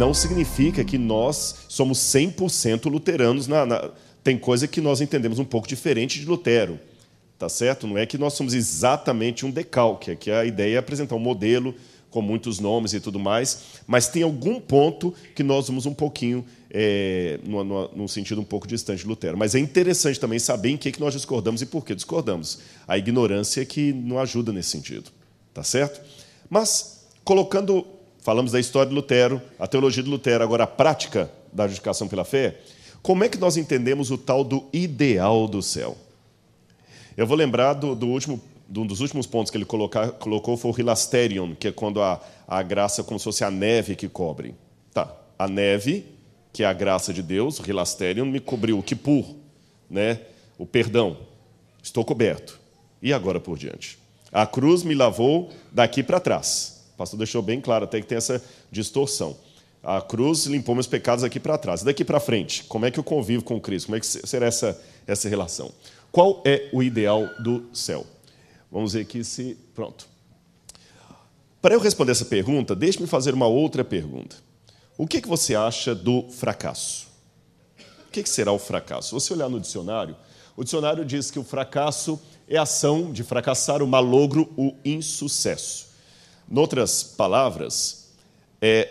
[0.00, 3.46] não significa que nós somos 100% luteranos.
[3.46, 3.90] Na, na,
[4.24, 6.80] tem coisa que nós entendemos um pouco diferente de Lutero,
[7.38, 7.86] tá certo?
[7.86, 11.20] Não é que nós somos exatamente um decalque, é que a ideia é apresentar um
[11.20, 11.74] modelo
[12.08, 16.46] com muitos nomes e tudo mais, mas tem algum ponto que nós vamos um pouquinho,
[16.70, 17.38] é,
[17.94, 19.36] num sentido um pouco distante de Lutero.
[19.36, 22.60] Mas é interessante também saber em que, que nós discordamos e por que discordamos.
[22.88, 25.10] A ignorância que não ajuda nesse sentido,
[25.52, 26.00] tá certo?
[26.48, 27.86] Mas, colocando,
[28.30, 32.24] falamos da história de Lutero, a teologia de Lutero, agora a prática da justificação pela
[32.24, 32.60] fé,
[33.02, 35.98] como é que nós entendemos o tal do ideal do céu?
[37.16, 38.40] Eu vou lembrar do, do último
[38.76, 42.20] um dos últimos pontos que ele colocar, colocou foi o hilasterion, que é quando a,
[42.46, 44.54] a graça é como se fosse a neve que cobre.
[44.94, 46.06] Tá, a neve,
[46.52, 49.24] que é a graça de Deus, o hilasterion, me cobriu o kipur,
[49.90, 50.20] né?
[50.56, 51.16] o perdão.
[51.82, 52.60] Estou coberto.
[53.02, 53.98] E agora por diante?
[54.30, 56.79] A cruz me lavou daqui para trás.
[57.00, 59.34] Pastor deixou bem claro até que tem essa distorção.
[59.82, 61.82] A cruz limpou meus pecados aqui para trás.
[61.82, 63.86] Daqui para frente, como é que eu convivo com Cristo?
[63.86, 65.72] Como é que será essa, essa relação?
[66.12, 68.04] Qual é o ideal do céu?
[68.70, 69.56] Vamos ver aqui se.
[69.74, 70.06] Pronto.
[71.62, 74.36] Para eu responder essa pergunta, deixe-me fazer uma outra pergunta.
[74.98, 77.08] O que, que você acha do fracasso?
[78.06, 79.08] O que, que será o fracasso?
[79.08, 80.14] Se você olhar no dicionário,
[80.54, 85.88] o dicionário diz que o fracasso é a ação de fracassar, o malogro, o insucesso.
[86.50, 88.10] Em outras palavras,
[88.60, 88.88] é,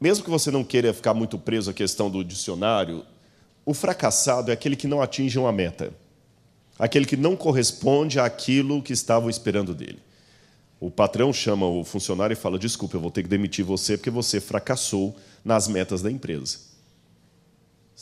[0.00, 3.04] mesmo que você não queira ficar muito preso à questão do dicionário,
[3.64, 5.92] o fracassado é aquele que não atinge uma meta
[6.82, 10.00] aquele que não corresponde àquilo que estavam esperando dele.
[10.80, 14.10] O patrão chama o funcionário e fala: Desculpa, eu vou ter que demitir você porque
[14.10, 16.58] você fracassou nas metas da empresa.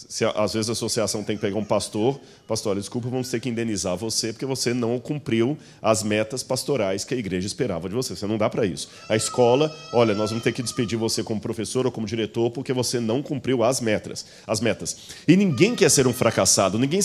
[0.09, 3.49] Se, às vezes a associação tem que pegar um pastor, pastor, desculpa, vamos ter que
[3.49, 8.15] indenizar você porque você não cumpriu as metas pastorais que a igreja esperava de você.
[8.15, 8.89] Você não dá para isso.
[9.09, 12.73] A escola, olha, nós vamos ter que despedir você como professor ou como diretor porque
[12.73, 14.27] você não cumpriu as metas.
[14.47, 14.97] As metas.
[15.27, 17.01] E ninguém quer ser um fracassado, ninguém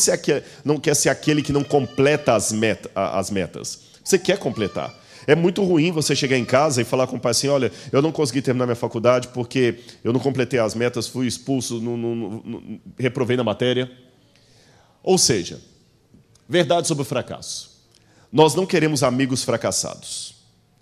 [0.64, 3.80] não quer ser aquele que não completa as, meta, as metas.
[4.04, 5.05] Você quer completar.
[5.28, 8.02] É muito ruim você chegar em casa e falar com o pai assim: olha, eu
[8.02, 11.82] não consegui terminar minha faculdade porque eu não completei as metas, fui expulso,
[12.98, 13.92] reprovei na matéria.
[15.02, 15.60] Ou seja,
[16.48, 17.76] verdade sobre o fracasso.
[18.32, 20.36] Nós não queremos amigos fracassados.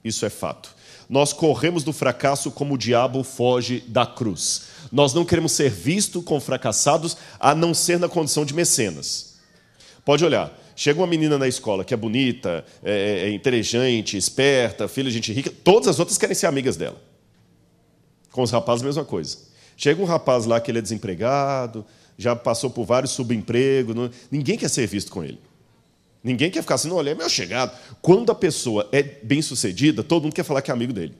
[0.03, 0.73] Isso é fato.
[1.09, 4.63] Nós corremos do fracasso como o diabo foge da cruz.
[4.91, 9.35] Nós não queremos ser vistos como fracassados, a não ser na condição de mecenas.
[10.05, 10.51] Pode olhar.
[10.75, 15.31] Chega uma menina na escola que é bonita, é, é, inteligente, esperta, filha de gente
[15.31, 16.99] rica, todas as outras querem ser amigas dela.
[18.31, 19.37] Com os rapazes, a mesma coisa.
[19.77, 21.85] Chega um rapaz lá que ele é desempregado,
[22.17, 24.09] já passou por vários subempregos, não...
[24.31, 25.39] ninguém quer ser visto com ele.
[26.23, 27.77] Ninguém quer ficar assim, não, olha, é meu chegado.
[28.01, 31.13] Quando a pessoa é bem sucedida, todo mundo quer falar que é amigo dele.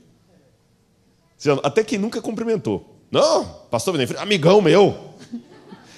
[1.62, 2.98] Até quem nunca cumprimentou.
[3.12, 5.14] Não, pastor Benefeito, amigão meu.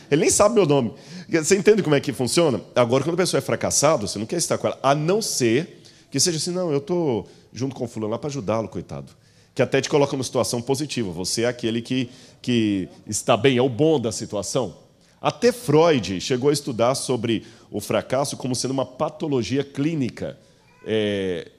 [0.10, 0.94] Ele nem sabe meu nome.
[1.30, 2.62] Você entende como é que funciona?
[2.76, 5.82] Agora, quando a pessoa é fracassada, você não quer estar com ela, a não ser
[6.16, 9.12] que seja assim, não, eu estou junto com o fulano lá para ajudá-lo, coitado.
[9.54, 11.12] Que até te coloca numa situação positiva.
[11.12, 12.10] Você é aquele que,
[12.42, 14.78] que está bem, é o bom da situação.
[15.22, 20.38] Até Freud chegou a estudar sobre o fracasso como sendo uma patologia clínica.
[20.86, 21.52] É...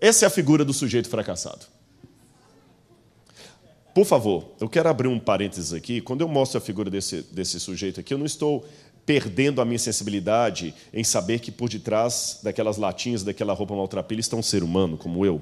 [0.00, 1.66] Essa é a figura do sujeito fracassado.
[3.94, 6.00] Por favor, eu quero abrir um parênteses aqui.
[6.00, 8.66] Quando eu mostro a figura desse, desse sujeito aqui, eu não estou
[9.06, 14.36] perdendo a minha sensibilidade em saber que por detrás daquelas latinhas, daquela roupa maltrapilha, está
[14.36, 15.40] um ser humano como eu.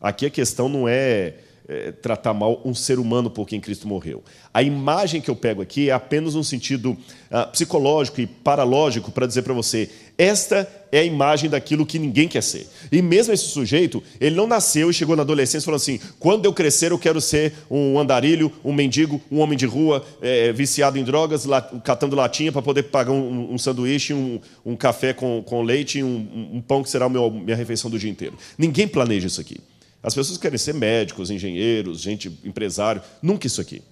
[0.00, 1.34] Aqui a questão não é
[1.68, 4.22] é, tratar mal um ser humano por quem Cristo morreu.
[4.52, 6.96] A imagem que eu pego aqui é apenas um sentido
[7.30, 9.90] ah, psicológico e paralógico para dizer para você:
[10.22, 12.68] esta é a imagem daquilo que ninguém quer ser.
[12.92, 16.52] E mesmo esse sujeito, ele não nasceu e chegou na adolescência falando assim: quando eu
[16.52, 21.02] crescer, eu quero ser um andarilho, um mendigo, um homem de rua, é, viciado em
[21.02, 21.44] drogas,
[21.82, 26.50] catando latinha para poder pagar um, um sanduíche, um, um, café com, com leite um,
[26.52, 28.36] um pão que será a minha refeição do dia inteiro.
[28.56, 29.58] Ninguém planeja isso aqui.
[30.02, 33.82] As pessoas querem ser médicos, engenheiros, gente, empresário, nunca isso aqui.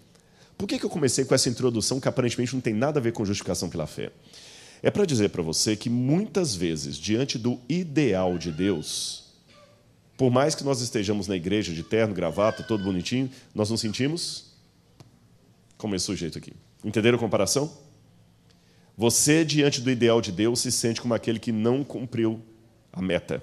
[0.61, 3.13] Por que, que eu comecei com essa introdução que aparentemente não tem nada a ver
[3.13, 4.11] com justificação pela fé?
[4.83, 9.35] É para dizer para você que muitas vezes, diante do ideal de Deus,
[10.17, 14.55] por mais que nós estejamos na igreja de terno, gravata, todo bonitinho, nós nos sentimos
[15.77, 16.53] como esse sujeito aqui.
[16.85, 17.71] Entenderam a comparação?
[18.97, 22.41] Você, diante do ideal de Deus, se sente como aquele que não cumpriu
[22.93, 23.43] a meta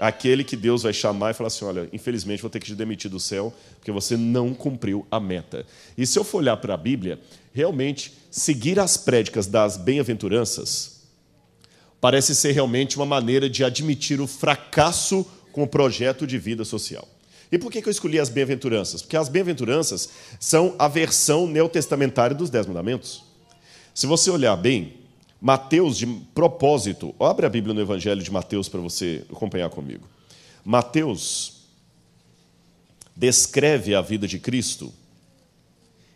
[0.00, 3.10] aquele que Deus vai chamar e falar assim: olha, infelizmente vou ter que te demitir
[3.10, 5.66] do céu, porque você não cumpriu a meta.
[5.96, 7.20] E se eu for olhar para a Bíblia,
[7.52, 11.00] realmente, seguir as prédicas das bem-aventuranças
[12.00, 17.06] parece ser realmente uma maneira de admitir o fracasso com o projeto de vida social.
[17.52, 19.02] E por que eu escolhi as bem-aventuranças?
[19.02, 20.08] Porque as bem-aventuranças
[20.38, 23.24] são a versão neotestamentária dos Dez Mandamentos.
[23.92, 24.99] Se você olhar bem,
[25.40, 30.06] Mateus, de propósito, abre a Bíblia no Evangelho de Mateus para você acompanhar comigo.
[30.62, 31.60] Mateus
[33.16, 34.92] descreve a vida de Cristo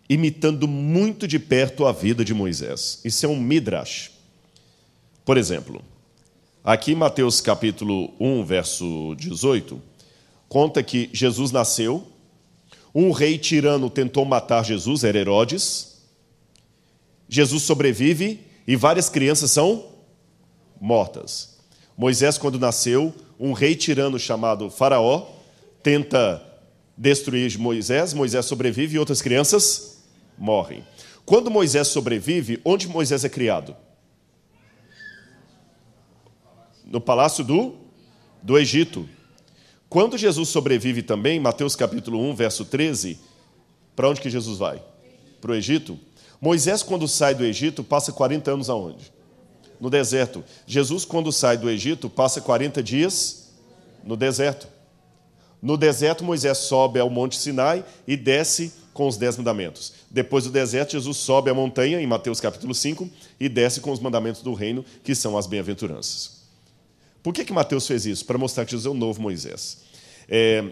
[0.08, 3.00] imitando muito de perto a vida de Moisés.
[3.04, 4.10] Isso é um midrash.
[5.24, 5.82] Por exemplo,
[6.62, 9.80] aqui em Mateus capítulo 1, verso 18,
[10.48, 12.06] conta que Jesus nasceu,
[12.94, 16.02] um rei tirano tentou matar Jesus, era Herodes.
[17.26, 19.86] Jesus sobrevive e várias crianças são
[20.80, 21.58] mortas.
[21.96, 25.26] Moisés, quando nasceu, um rei tirano chamado Faraó
[25.82, 26.42] tenta
[26.96, 30.04] destruir Moisés, Moisés sobrevive e outras crianças
[30.38, 30.84] morrem.
[31.24, 33.76] Quando Moisés sobrevive, onde Moisés é criado?
[36.84, 37.76] No palácio do,
[38.42, 39.08] do Egito.
[39.88, 43.18] Quando Jesus sobrevive também, Mateus capítulo 1, verso 13,
[43.96, 44.82] para onde que Jesus vai?
[45.40, 45.98] Para o Egito.
[46.44, 49.10] Moisés, quando sai do Egito, passa 40 anos aonde?
[49.80, 50.44] No deserto.
[50.66, 53.48] Jesus, quando sai do Egito, passa 40 dias
[54.04, 54.68] no deserto.
[55.62, 59.94] No deserto, Moisés sobe ao Monte Sinai e desce com os dez mandamentos.
[60.10, 63.08] Depois do deserto, Jesus sobe a montanha, em Mateus capítulo 5,
[63.40, 66.42] e desce com os mandamentos do reino, que são as bem-aventuranças.
[67.22, 68.26] Por que, que Mateus fez isso?
[68.26, 69.78] Para mostrar que Jesus é o novo Moisés.
[70.28, 70.62] É,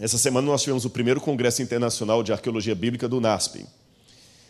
[0.00, 3.64] essa semana nós tivemos o primeiro Congresso Internacional de Arqueologia Bíblica do NASP.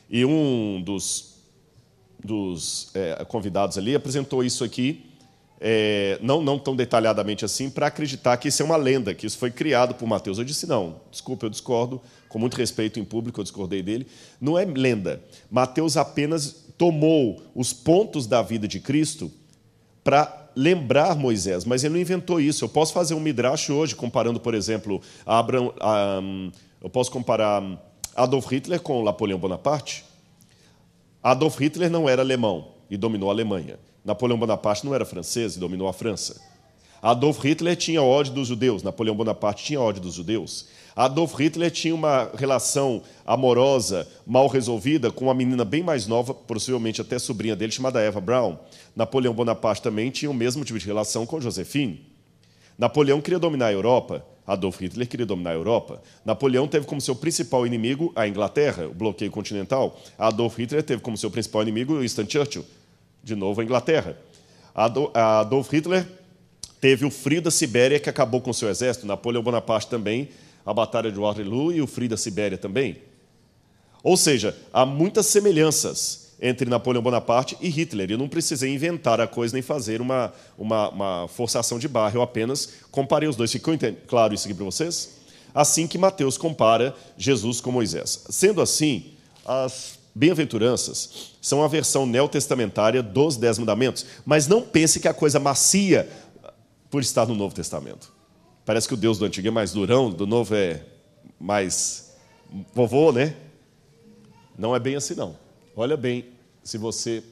[0.08, 1.34] E um dos,
[2.22, 5.06] dos é, convidados ali apresentou isso aqui
[5.60, 9.38] é, não, não tão detalhadamente assim, para acreditar que isso é uma lenda, que isso
[9.38, 10.38] foi criado por Mateus.
[10.38, 14.06] Eu disse, não, desculpa, eu discordo, com muito respeito em público, eu discordei dele.
[14.40, 15.22] Não é lenda.
[15.50, 19.30] Mateus apenas tomou os pontos da vida de Cristo
[20.04, 22.64] para lembrar Moisés, mas ele não inventou isso.
[22.64, 25.72] Eu posso fazer um midrash hoje, comparando, por exemplo, Abraham,
[26.22, 26.50] um,
[26.82, 27.62] eu posso comparar
[28.16, 30.02] Adolf Hitler com Napoleão Bonaparte.
[31.22, 33.78] Adolf Hitler não era alemão e dominou a Alemanha.
[34.02, 36.40] Napoleão Bonaparte não era francês e dominou a França.
[37.02, 40.66] Adolf Hitler tinha ódio dos judeus, Napoleão Bonaparte tinha ódio dos judeus.
[40.96, 47.02] Adolf Hitler tinha uma relação amorosa, mal resolvida, com uma menina bem mais nova, possivelmente
[47.02, 48.56] até sobrinha dele, chamada Eva Braun.
[48.94, 52.02] Napoleão Bonaparte também tinha o mesmo tipo de relação com Josephine.
[52.78, 56.00] Napoleão queria dominar a Europa, Adolf Hitler queria dominar a Europa.
[56.24, 59.98] Napoleão teve como seu principal inimigo a Inglaterra, o bloqueio continental.
[60.16, 62.64] Adolf Hitler teve como seu principal inimigo Winston Churchill,
[63.24, 64.16] de novo a Inglaterra.
[64.74, 66.06] Adolf Hitler
[66.80, 70.28] teve o frio da Sibéria que acabou com seu exército, Napoleão Bonaparte também,
[70.64, 72.98] a Batalha de Waterloo e o frio da Sibéria também.
[74.02, 78.10] Ou seja, há muitas semelhanças entre Napoleão Bonaparte e Hitler.
[78.10, 82.22] Eu não precisei inventar a coisa nem fazer uma, uma, uma forçação de barra, eu
[82.22, 83.50] apenas comparei os dois.
[83.50, 83.74] Ficou
[84.06, 85.16] claro isso aqui para vocês?
[85.54, 88.26] Assim que Mateus compara Jesus com Moisés.
[88.28, 89.12] Sendo assim,
[89.44, 95.38] as Bem-aventuranças são a versão neotestamentária dos Dez Mandamentos, mas não pense que a coisa
[95.38, 96.08] macia
[96.90, 98.10] por estar no Novo Testamento.
[98.64, 100.82] Parece que o Deus do Antigo é mais durão, do Novo é
[101.38, 102.16] mais
[102.72, 103.36] vovô, né?
[104.56, 105.36] Não é bem assim, não.
[105.78, 106.24] Olha bem,
[106.64, 107.22] se você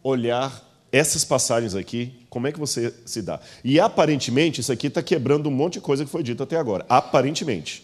[0.00, 3.40] olhar essas passagens aqui, como é que você se dá?
[3.64, 6.86] E aparentemente, isso aqui está quebrando um monte de coisa que foi dito até agora.
[6.88, 7.82] Aparentemente.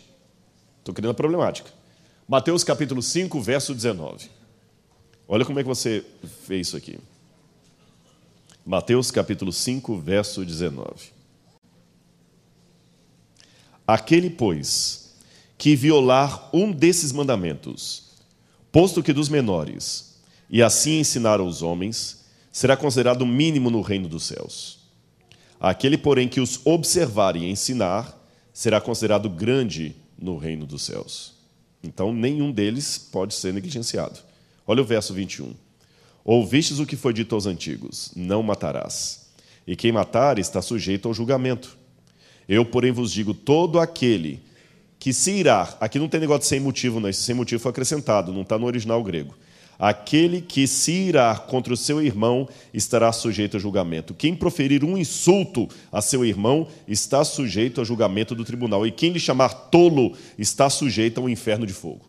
[0.78, 1.68] Estou criando a problemática.
[2.28, 4.30] Mateus capítulo 5, verso 19.
[5.26, 6.04] Olha como é que você
[6.46, 7.00] fez isso aqui.
[8.64, 11.10] Mateus capítulo 5, verso 19.
[13.84, 15.16] Aquele, pois,
[15.58, 18.11] que violar um desses mandamentos,
[18.72, 24.24] posto que dos menores, e assim ensinar aos homens, será considerado mínimo no reino dos
[24.24, 24.78] céus.
[25.60, 28.18] Aquele, porém, que os observar e ensinar,
[28.52, 31.34] será considerado grande no reino dos céus.
[31.82, 34.18] Então, nenhum deles pode ser negligenciado.
[34.66, 35.54] Olha o verso 21.
[36.24, 39.26] Ouvistes o que foi dito aos antigos: Não matarás.
[39.66, 41.76] E quem matar está sujeito ao julgamento.
[42.48, 44.40] Eu, porém, vos digo: todo aquele
[45.02, 45.76] que se irá.
[45.80, 47.08] Aqui não tem negócio sem motivo, não.
[47.08, 49.34] Esse sem motivo foi acrescentado, não está no original grego.
[49.76, 54.14] Aquele que se irá contra o seu irmão estará sujeito a julgamento.
[54.14, 58.86] Quem proferir um insulto a seu irmão está sujeito a julgamento do tribunal.
[58.86, 62.08] E quem lhe chamar tolo está sujeito ao inferno de fogo.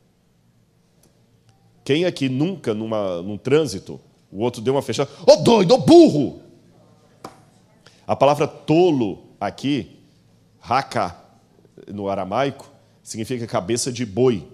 [1.83, 3.99] Quem aqui nunca, numa, num trânsito,
[4.31, 6.41] o outro deu uma fechada, ô oh, doido, ô oh, burro!
[8.05, 9.97] A palavra tolo aqui,
[10.59, 11.17] raka,
[11.91, 12.71] no aramaico,
[13.03, 14.47] significa cabeça de boi.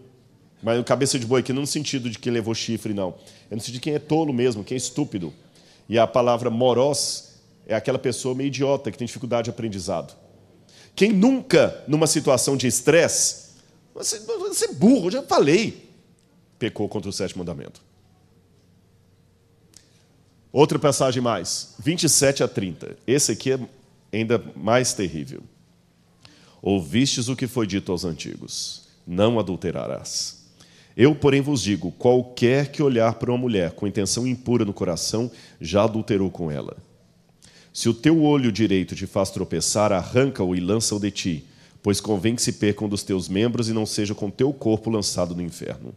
[0.61, 3.15] Mas cabeça de boi aqui não no sentido de quem levou chifre, não.
[3.49, 5.33] É no sentido de quem é tolo mesmo, quem é estúpido.
[5.87, 10.17] E a palavra moros é aquela pessoa meio idiota, que tem dificuldade de aprendizado.
[10.95, 13.49] Quem nunca, numa situação de estresse,
[13.93, 15.89] você, você é burro, já falei,
[16.57, 17.81] pecou contra o sétimo mandamento.
[20.51, 22.97] Outra passagem mais, 27 a 30.
[23.05, 23.59] Esse aqui é
[24.11, 25.43] ainda mais terrível.
[26.61, 30.39] Ouvistes o que foi dito aos antigos: não adulterarás.
[30.95, 35.31] Eu, porém, vos digo: qualquer que olhar para uma mulher com intenção impura no coração,
[35.59, 36.75] já adulterou com ela.
[37.73, 41.45] Se o teu olho direito te faz tropeçar, arranca-o e lança-o de ti,
[41.81, 44.89] pois convém que se perca um dos teus membros e não seja com teu corpo
[44.89, 45.93] lançado no inferno.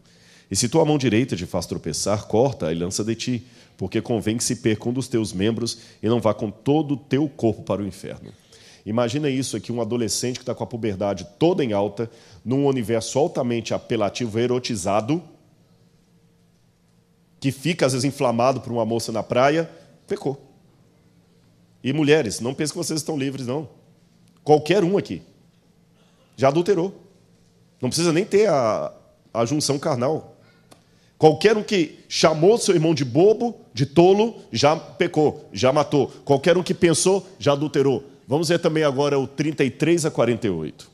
[0.49, 3.43] E se tua mão direita te faz tropeçar, corta e lança de ti,
[3.75, 6.97] porque convém que se perca um dos teus membros e não vá com todo o
[6.97, 8.31] teu corpo para o inferno.
[8.85, 12.09] Imagina isso aqui, um adolescente que está com a puberdade toda em alta,
[12.43, 15.23] num universo altamente apelativo, erotizado,
[17.39, 19.69] que fica às vezes inflamado por uma moça na praia,
[20.07, 20.49] pecou.
[21.83, 23.69] E mulheres, não pense que vocês estão livres, não.
[24.43, 25.21] Qualquer um aqui
[26.35, 26.93] já adulterou.
[27.81, 28.93] Não precisa nem ter a,
[29.33, 30.37] a junção carnal.
[31.17, 36.07] Qualquer um que chamou seu irmão de bobo, de tolo, já pecou, já matou.
[36.25, 38.03] Qualquer um que pensou, já adulterou.
[38.27, 40.89] Vamos ver também agora o 33 a 48.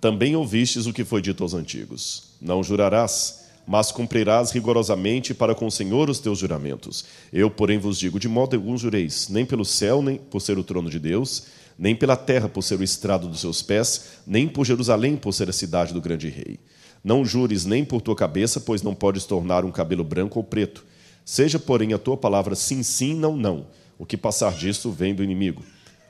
[0.00, 5.66] Também ouvistes o que foi dito aos antigos: Não jurarás, mas cumprirás rigorosamente para com
[5.66, 7.04] o Senhor os teus juramentos.
[7.32, 10.64] Eu, porém, vos digo: de modo algum jureis, nem pelo céu, nem por ser o
[10.64, 14.64] trono de Deus, nem pela terra por ser o estrado dos seus pés, nem por
[14.64, 16.60] Jerusalém por ser a cidade do grande rei.
[17.02, 20.84] Não jures nem por tua cabeça, pois não podes tornar um cabelo branco ou preto.
[21.24, 23.66] Seja, porém, a tua palavra sim, sim, não, não
[24.04, 25.62] o que passar disso vem do inimigo.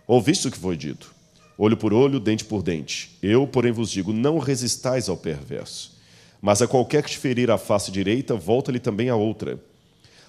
[0.04, 1.14] Ouviste o que foi dito?
[1.56, 3.16] Olho por olho, dente por dente.
[3.22, 5.96] Eu, porém, vos digo: não resistais ao perverso.
[6.42, 9.62] Mas a qualquer que te ferir a face direita, volta-lhe também a outra.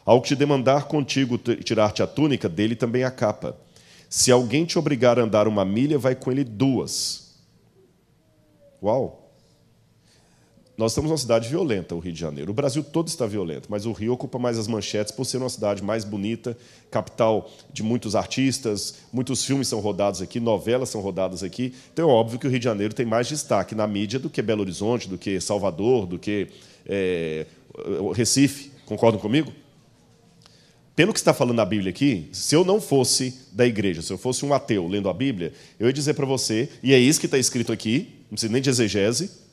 [0.06, 3.58] Ao que te demandar contigo tirar-te a túnica, dele também a capa.
[4.08, 7.34] Se alguém te obrigar a andar uma milha, vai com ele duas.
[8.82, 9.25] Uau!
[10.78, 12.52] Nós estamos numa cidade violenta, o Rio de Janeiro.
[12.52, 15.48] O Brasil todo está violento, mas o Rio ocupa mais as manchetes por ser uma
[15.48, 16.58] cidade mais bonita,
[16.92, 21.74] capital de muitos artistas, muitos filmes são rodados aqui, novelas são rodadas aqui.
[21.94, 24.42] Então é óbvio que o Rio de Janeiro tem mais destaque na mídia do que
[24.42, 26.50] Belo Horizonte, do que Salvador, do que
[26.86, 27.46] é,
[28.14, 28.72] Recife.
[28.86, 29.54] Concordam comigo?
[30.94, 34.18] Pelo que está falando na Bíblia aqui, se eu não fosse da igreja, se eu
[34.18, 37.26] fosse um ateu lendo a Bíblia, eu ia dizer para você, e é isso que
[37.26, 39.45] está escrito aqui, não precisa nem de exegese,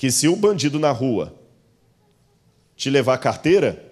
[0.00, 1.34] que se o bandido na rua
[2.74, 3.84] te levar a carteira,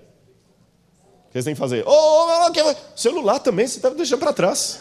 [1.27, 1.85] o que você tem que fazer?
[1.87, 2.63] Oh, okay.
[2.97, 4.81] celular também, você está deixando para trás.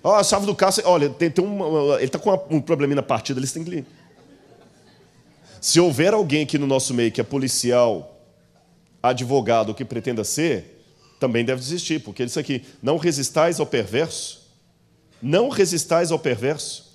[0.00, 3.02] Oh, a chave do carro, olha, tem, tem um, ele está com um probleminha na
[3.02, 3.84] partida, eles têm que.
[5.60, 8.16] Se houver alguém aqui no nosso meio que é policial,
[9.02, 10.86] advogado, o que pretenda ser,
[11.18, 14.48] também deve desistir, porque isso aqui, não resistais ao perverso,
[15.20, 16.89] não resistais ao perverso.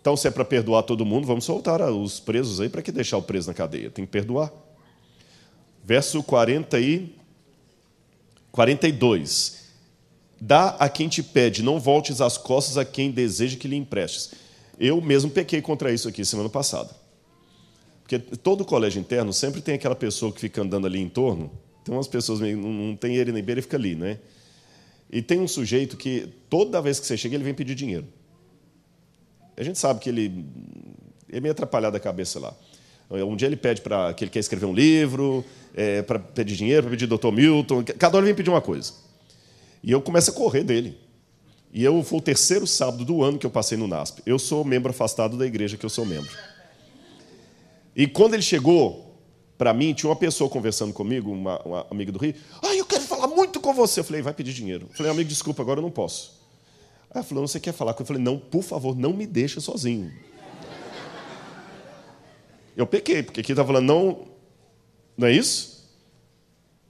[0.00, 3.18] Então, se é para perdoar todo mundo, vamos soltar os presos aí para que deixar
[3.18, 3.90] o preso na cadeia?
[3.90, 4.50] Tem que perdoar.
[5.84, 7.14] Verso 40 e
[8.50, 9.60] 42.
[10.40, 14.32] Dá a quem te pede, não voltes as costas a quem deseja que lhe emprestes.
[14.78, 16.96] Eu mesmo pequei contra isso aqui semana passada.
[18.02, 21.50] Porque todo colégio interno sempre tem aquela pessoa que fica andando ali em torno.
[21.84, 24.18] Tem umas pessoas, não tem ele nem beira e fica ali, né?
[25.12, 28.06] E tem um sujeito que toda vez que você chega, ele vem pedir dinheiro.
[29.60, 30.46] A gente sabe que ele
[31.30, 32.54] é meio atrapalhado a cabeça lá.
[33.10, 36.84] Um dia ele pede para que ele quer escrever um livro, é, para pedir dinheiro,
[36.84, 37.84] para pedir doutor Milton.
[37.98, 38.94] Cada hora ele vem pedir uma coisa.
[39.84, 40.96] E eu começo a correr dele.
[41.74, 44.22] E eu foi o terceiro sábado do ano que eu passei no NASP.
[44.24, 46.34] Eu sou membro afastado da igreja que eu sou membro.
[47.94, 49.14] E quando ele chegou
[49.58, 52.34] para mim, tinha uma pessoa conversando comigo, uma, uma amiga do Rio.
[52.62, 54.00] Ah, eu quero falar muito com você.
[54.00, 54.86] Eu falei, vai pedir dinheiro.
[54.88, 56.39] Eu falei, amigo, desculpa, agora eu não posso.
[57.12, 60.12] Aí falou, você quer falar Eu falei, não, por favor, não me deixa sozinho.
[62.76, 64.26] Eu pequei, porque aqui está falando, não,
[65.16, 65.88] não é isso?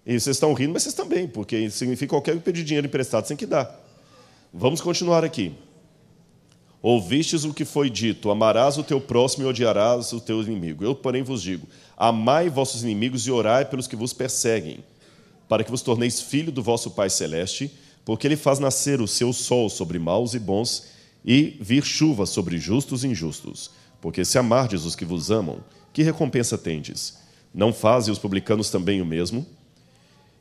[0.04, 3.36] E vocês estão rindo, mas vocês também, porque significa qualquer que pedir dinheiro emprestado tem
[3.36, 3.78] que dar.
[4.52, 5.54] Vamos continuar aqui.
[6.82, 10.84] Ouvistes o que foi dito: amarás o teu próximo e odiarás o teu inimigo.
[10.84, 14.82] Eu, porém, vos digo: amai vossos inimigos e orai pelos que vos perseguem,
[15.48, 17.70] para que vos torneis filho do vosso Pai Celeste
[18.04, 20.84] porque ele faz nascer o seu sol sobre maus e bons
[21.24, 23.70] e vir chuva sobre justos e injustos.
[24.00, 25.60] Porque se amardes os que vos amam,
[25.92, 27.18] que recompensa tendes?
[27.52, 29.46] Não fazem os publicanos também o mesmo?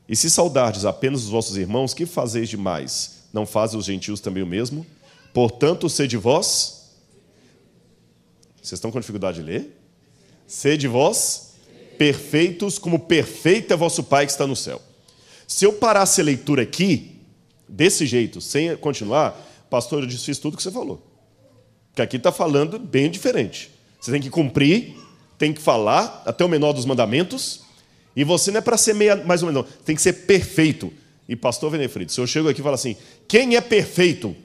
[0.08, 3.24] E se saudardes apenas os vossos irmãos, que fazeis demais?
[3.34, 4.86] Não fazem os gentios também o mesmo?
[5.34, 6.96] Portanto, sede vós.
[8.62, 9.78] Vocês estão com dificuldade de ler?
[10.48, 11.50] Sede vós
[12.00, 14.82] perfeitos, como perfeito é vosso Pai que está no céu.
[15.46, 17.19] Se eu parasse a leitura aqui,
[17.70, 19.32] desse jeito, sem continuar,
[19.70, 21.02] pastor, eu desfiz tudo que você falou.
[21.90, 23.72] Porque aqui está falando bem diferente.
[24.00, 24.96] Você tem que cumprir,
[25.38, 27.62] tem que falar até o menor dos mandamentos,
[28.16, 30.92] e você não é para ser meia, mais ou menos, não, tem que ser perfeito.
[31.28, 32.96] E pastor Venefrito, se eu chego aqui e falo assim,
[33.28, 34.36] quem é perfeito?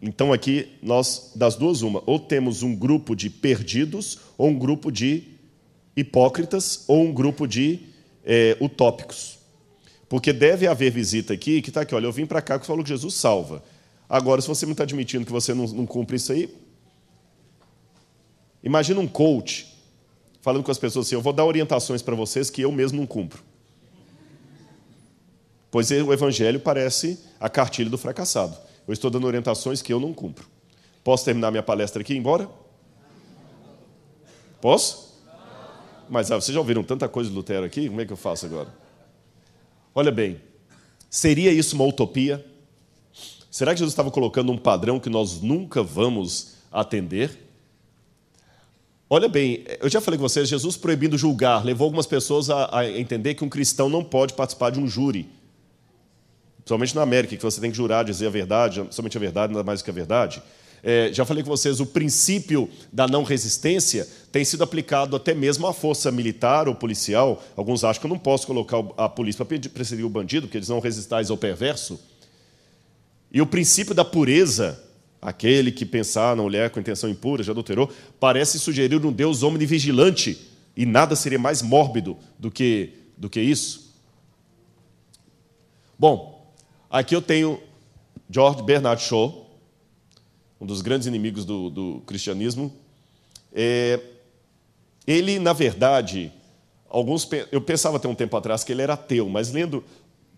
[0.00, 4.90] Então aqui nós, das duas, uma, ou temos um grupo de perdidos, ou um grupo
[4.90, 5.28] de
[5.96, 7.78] hipócritas, ou um grupo de
[8.24, 9.38] é, utópicos.
[10.12, 12.84] Porque deve haver visita aqui que está aqui, olha, eu vim para cá que falou
[12.84, 13.64] que Jesus salva.
[14.06, 16.54] Agora, se você não está admitindo que você não, não cumpre isso aí,
[18.62, 19.74] imagina um coach
[20.42, 23.06] falando com as pessoas assim: eu vou dar orientações para vocês que eu mesmo não
[23.06, 23.42] cumpro.
[25.70, 28.54] Pois o evangelho parece a cartilha do fracassado.
[28.86, 30.46] Eu estou dando orientações que eu não cumpro.
[31.02, 32.50] Posso terminar minha palestra aqui e ir embora?
[34.60, 35.22] Posso?
[36.06, 37.88] Mas ah, vocês já ouviram tanta coisa de Lutero aqui?
[37.88, 38.81] Como é que eu faço agora?
[39.94, 40.40] Olha bem,
[41.10, 42.44] seria isso uma utopia?
[43.50, 47.38] Será que Jesus estava colocando um padrão que nós nunca vamos atender?
[49.10, 52.90] Olha bem, eu já falei com vocês, Jesus proibindo julgar levou algumas pessoas a, a
[52.90, 55.28] entender que um cristão não pode participar de um júri.
[56.56, 59.64] Principalmente na América, que você tem que jurar, dizer a verdade, somente a verdade, nada
[59.64, 60.42] mais que a verdade.
[60.82, 65.66] É, já falei com vocês, o princípio da não resistência tem sido aplicado até mesmo
[65.66, 67.42] à força militar ou policial.
[67.56, 70.68] Alguns acham que eu não posso colocar a polícia para perseguir o bandido, porque eles
[70.68, 72.00] não resistais ao perverso.
[73.30, 74.78] E o princípio da pureza
[75.22, 80.36] Aquele que pensar na mulher com intenção impura, já adulterou, parece sugerir um Deus omnivigilante,
[80.76, 83.94] e nada seria mais mórbido do que, do que isso.
[85.96, 86.52] Bom,
[86.90, 87.60] aqui eu tenho
[88.28, 89.41] George Bernard Shaw,
[90.62, 92.72] um dos grandes inimigos do, do cristianismo.
[93.52, 93.98] É,
[95.04, 96.32] ele, na verdade,
[96.88, 99.82] alguns eu pensava até um tempo atrás que ele era ateu, mas lendo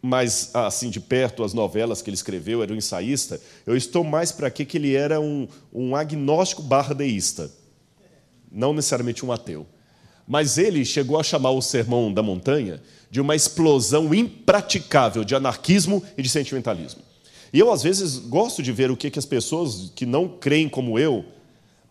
[0.00, 4.32] mais assim de perto as novelas que ele escreveu, era um ensaísta, eu estou mais
[4.32, 7.52] para que ele era um, um agnóstico barra deísta,
[8.50, 9.66] não necessariamente um ateu.
[10.26, 16.02] Mas ele chegou a chamar o Sermão da Montanha de uma explosão impraticável de anarquismo
[16.16, 17.03] e de sentimentalismo.
[17.54, 20.68] E eu, às vezes, gosto de ver o que, que as pessoas que não creem
[20.68, 21.24] como eu,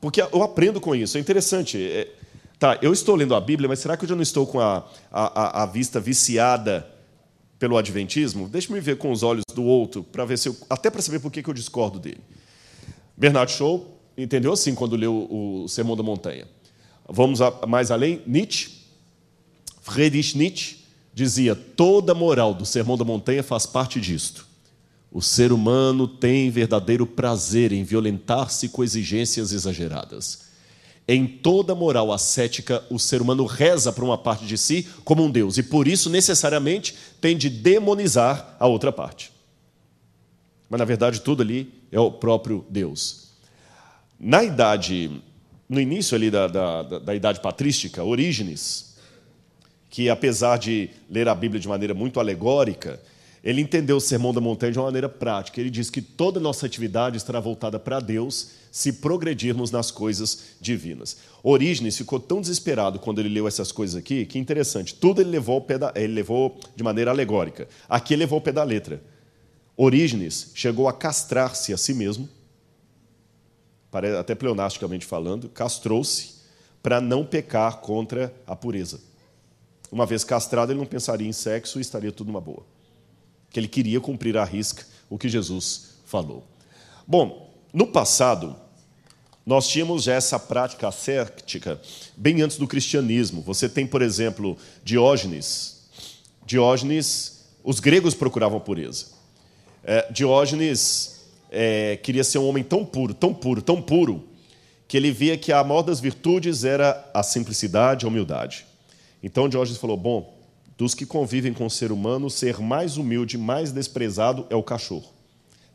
[0.01, 1.81] porque eu aprendo com isso, é interessante.
[1.81, 2.11] É,
[2.59, 4.85] tá, eu estou lendo a Bíblia, mas será que eu já não estou com a,
[5.09, 6.85] a, a vista viciada
[7.57, 11.01] pelo Adventismo, deixe-me ver com os olhos do outro, para ver se eu, até para
[11.01, 12.19] saber por que eu discordo dele.
[13.15, 16.45] Bernard Shaw entendeu assim quando leu o Sermão da Montanha.
[17.07, 18.69] Vamos mais além, Nietzsche,
[19.81, 20.79] Friedrich Nietzsche
[21.13, 24.51] dizia: toda moral do Sermão da Montanha faz parte disto.
[25.13, 30.45] O ser humano tem verdadeiro prazer em violentar-se com exigências exageradas.
[31.07, 35.29] Em toda moral ascética, o ser humano reza para uma parte de si como um
[35.29, 39.31] Deus, e por isso, necessariamente, tem de demonizar a outra parte.
[40.67, 43.33] Mas, na verdade, tudo ali é o próprio Deus.
[44.19, 45.21] Na idade,
[45.69, 48.95] no início ali da, da, da idade patrística, Orígenes,
[49.91, 52.99] que apesar de ler a Bíblia de maneira muito alegórica,
[53.43, 55.59] ele entendeu o Sermão da Montanha de uma maneira prática.
[55.59, 61.17] Ele diz que toda nossa atividade estará voltada para Deus se progredirmos nas coisas divinas.
[61.43, 65.59] Orígenes ficou tão desesperado quando ele leu essas coisas aqui, que interessante, tudo ele levou,
[65.59, 67.67] da, ele levou de maneira alegórica.
[67.89, 69.03] Aqui ele levou o pé da letra.
[69.75, 72.29] Orígenes chegou a castrar-se a si mesmo,
[74.19, 76.35] até pleonasticamente falando, castrou-se
[76.81, 79.01] para não pecar contra a pureza.
[79.91, 82.72] Uma vez castrado, ele não pensaria em sexo e estaria tudo numa boa
[83.53, 86.43] que ele queria cumprir à risca o que Jesus falou.
[87.07, 88.55] Bom, no passado,
[89.45, 91.79] nós tínhamos já essa prática ascética
[92.17, 93.41] bem antes do cristianismo.
[93.41, 95.83] Você tem, por exemplo, Diógenes.
[96.45, 99.07] Diógenes, os gregos procuravam pureza.
[99.83, 104.27] É, Diógenes é, queria ser um homem tão puro, tão puro, tão puro,
[104.87, 108.65] que ele via que a maior das virtudes era a simplicidade, a humildade.
[109.21, 110.32] Então Diógenes falou: bom,
[110.77, 115.11] dos que convivem com o ser humano, ser mais humilde, mais desprezado é o cachorro.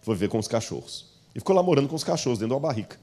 [0.02, 1.06] Foi ver com os cachorros.
[1.34, 2.98] E ficou lá morando com os cachorros, dentro de uma barrica.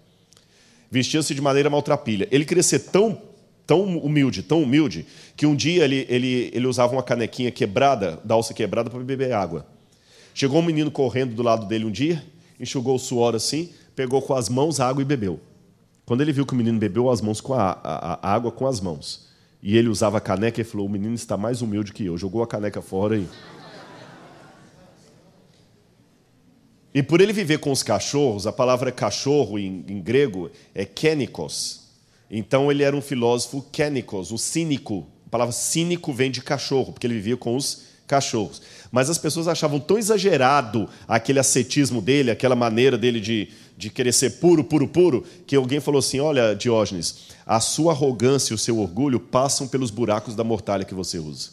[0.92, 2.28] Vestia-se de maneira maltrapilha.
[2.32, 3.22] Ele ser tão,
[3.66, 5.06] tão humilde, tão humilde,
[5.36, 9.34] que um dia ele, ele, ele usava uma canequinha quebrada, da alça quebrada, para beber
[9.34, 9.66] água.
[10.34, 12.24] Chegou um menino correndo do lado dele um dia,
[12.60, 15.40] enxugou o suor assim, pegou com as mãos a água e bebeu.
[16.06, 18.68] Quando ele viu que o menino bebeu as mãos com a, a, a água com
[18.68, 19.28] as mãos,
[19.62, 22.18] e ele usava a caneca e falou: O menino está mais humilde que eu.
[22.18, 23.28] Jogou a caneca fora e.
[26.94, 31.82] E por ele viver com os cachorros, a palavra cachorro em, em grego é kenikos.
[32.32, 35.06] Então ele era um filósofo kenikos, o cínico.
[35.28, 38.62] A palavra cínico vem de cachorro, porque ele vivia com os cachorros.
[38.92, 44.14] Mas as pessoas achavam tão exagerado aquele ascetismo dele, aquela maneira dele de, de querer
[44.14, 48.58] ser puro, puro, puro, que alguém falou assim: Olha, Diógenes, a sua arrogância e o
[48.58, 51.52] seu orgulho passam pelos buracos da mortalha que você usa.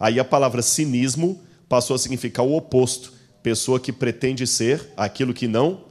[0.00, 5.46] Aí a palavra cinismo passou a significar o oposto, pessoa que pretende ser aquilo que
[5.46, 5.84] não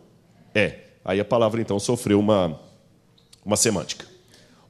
[0.53, 0.79] é.
[1.05, 2.59] Aí a palavra então sofreu uma,
[3.45, 4.05] uma semântica.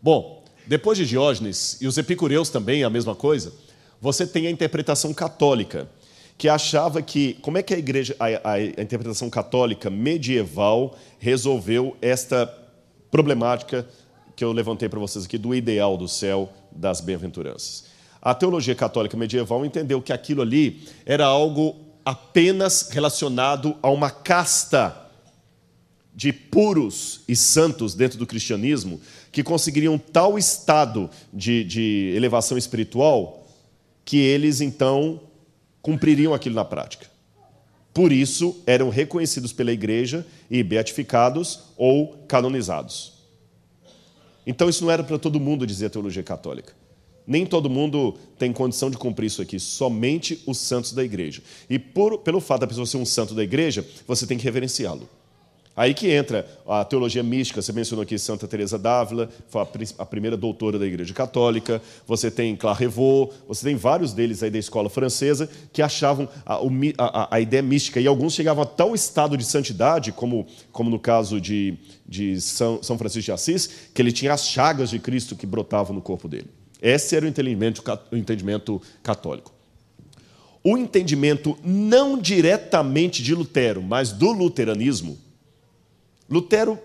[0.02, 3.54] Bom, depois de Diógenes, e os epicureus também a mesma coisa,
[4.00, 5.90] você tem a interpretação católica,
[6.38, 7.36] que achava que.
[7.36, 12.52] Como é que a igreja, a, a interpretação católica medieval resolveu esta
[13.12, 13.88] problemática
[14.36, 17.86] que eu levantei para vocês aqui do ideal do céu das bem-aventuranças?
[18.22, 25.10] A teologia católica medieval entendeu que aquilo ali era algo apenas relacionado a uma casta
[26.14, 29.00] de puros e santos dentro do cristianismo
[29.32, 33.48] que conseguiriam tal estado de, de elevação espiritual
[34.04, 35.22] que eles então
[35.82, 37.08] cumpririam aquilo na prática.
[37.94, 43.21] Por isso eram reconhecidos pela igreja e beatificados ou canonizados.
[44.46, 46.74] Então isso não era para todo mundo, dizia a teologia católica.
[47.26, 51.42] Nem todo mundo tem condição de cumprir isso aqui, somente os santos da igreja.
[51.70, 55.08] E por, pelo fato da pessoa ser um santo da igreja, você tem que reverenciá-lo.
[55.82, 59.68] Aí que entra a teologia mística, você mencionou aqui Santa Teresa d'Ávila, foi
[59.98, 64.60] a primeira doutora da Igreja Católica, você tem Clarrevaux, você tem vários deles aí da
[64.60, 66.60] escola francesa que achavam a,
[67.00, 71.00] a, a, ideia mística, e alguns chegavam a tal estado de santidade, como, como no
[71.00, 75.36] caso de, de São, São Francisco de Assis, que ele tinha as chagas de Cristo
[75.36, 76.46] que brotavam no corpo dele.
[76.80, 79.52] Esse era o entendimento, o entendimento católico.
[80.64, 85.18] O entendimento não diretamente de Lutero, mas do luteranismo,
[86.32, 86.80] Lutero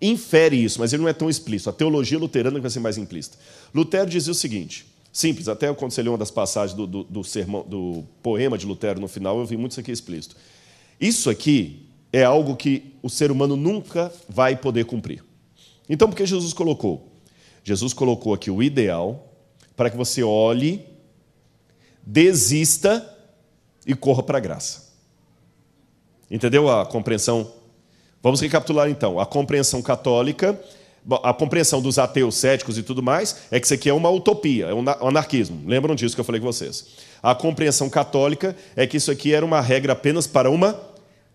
[0.00, 1.68] infere isso, mas ele não é tão explícito.
[1.68, 3.36] A teologia luterana vai ser mais implícita.
[3.74, 7.24] Lutero dizia o seguinte, simples, até quando você lê uma das passagens do, do, do,
[7.24, 10.36] sermão, do poema de Lutero no final, eu vi muito isso aqui explícito.
[11.00, 15.24] Isso aqui é algo que o ser humano nunca vai poder cumprir.
[15.88, 17.12] Então, por que Jesus colocou?
[17.64, 19.32] Jesus colocou aqui o ideal
[19.76, 20.84] para que você olhe,
[22.04, 23.04] desista
[23.84, 24.86] e corra para a graça.
[26.30, 27.52] Entendeu a compreensão
[28.26, 29.20] Vamos recapitular então.
[29.20, 30.60] A compreensão católica,
[31.22, 34.66] a compreensão dos ateus, céticos e tudo mais, é que isso aqui é uma utopia,
[34.66, 35.62] é um anarquismo.
[35.64, 36.86] Lembram disso que eu falei com vocês?
[37.22, 40.76] A compreensão católica é que isso aqui era uma regra apenas para uma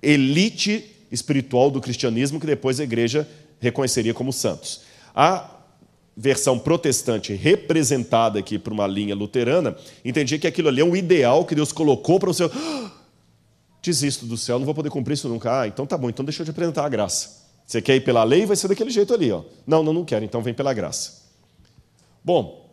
[0.03, 3.25] elite espiritual do cristianismo que depois a igreja
[3.61, 4.81] reconheceria como santos.
[5.15, 5.49] A
[6.17, 11.45] versão protestante representada aqui por uma linha luterana entendia que aquilo ali é um ideal
[11.45, 12.51] que Deus colocou para o seu
[13.81, 15.61] desisto do céu, não vou poder cumprir isso nunca.
[15.61, 17.41] Ah, então tá bom, então deixa eu te apresentar a graça.
[17.65, 19.31] Você quer ir pela lei, vai ser daquele jeito ali.
[19.31, 19.43] Ó.
[19.65, 21.21] Não, não, não quero, então vem pela graça.
[22.23, 22.69] Bom,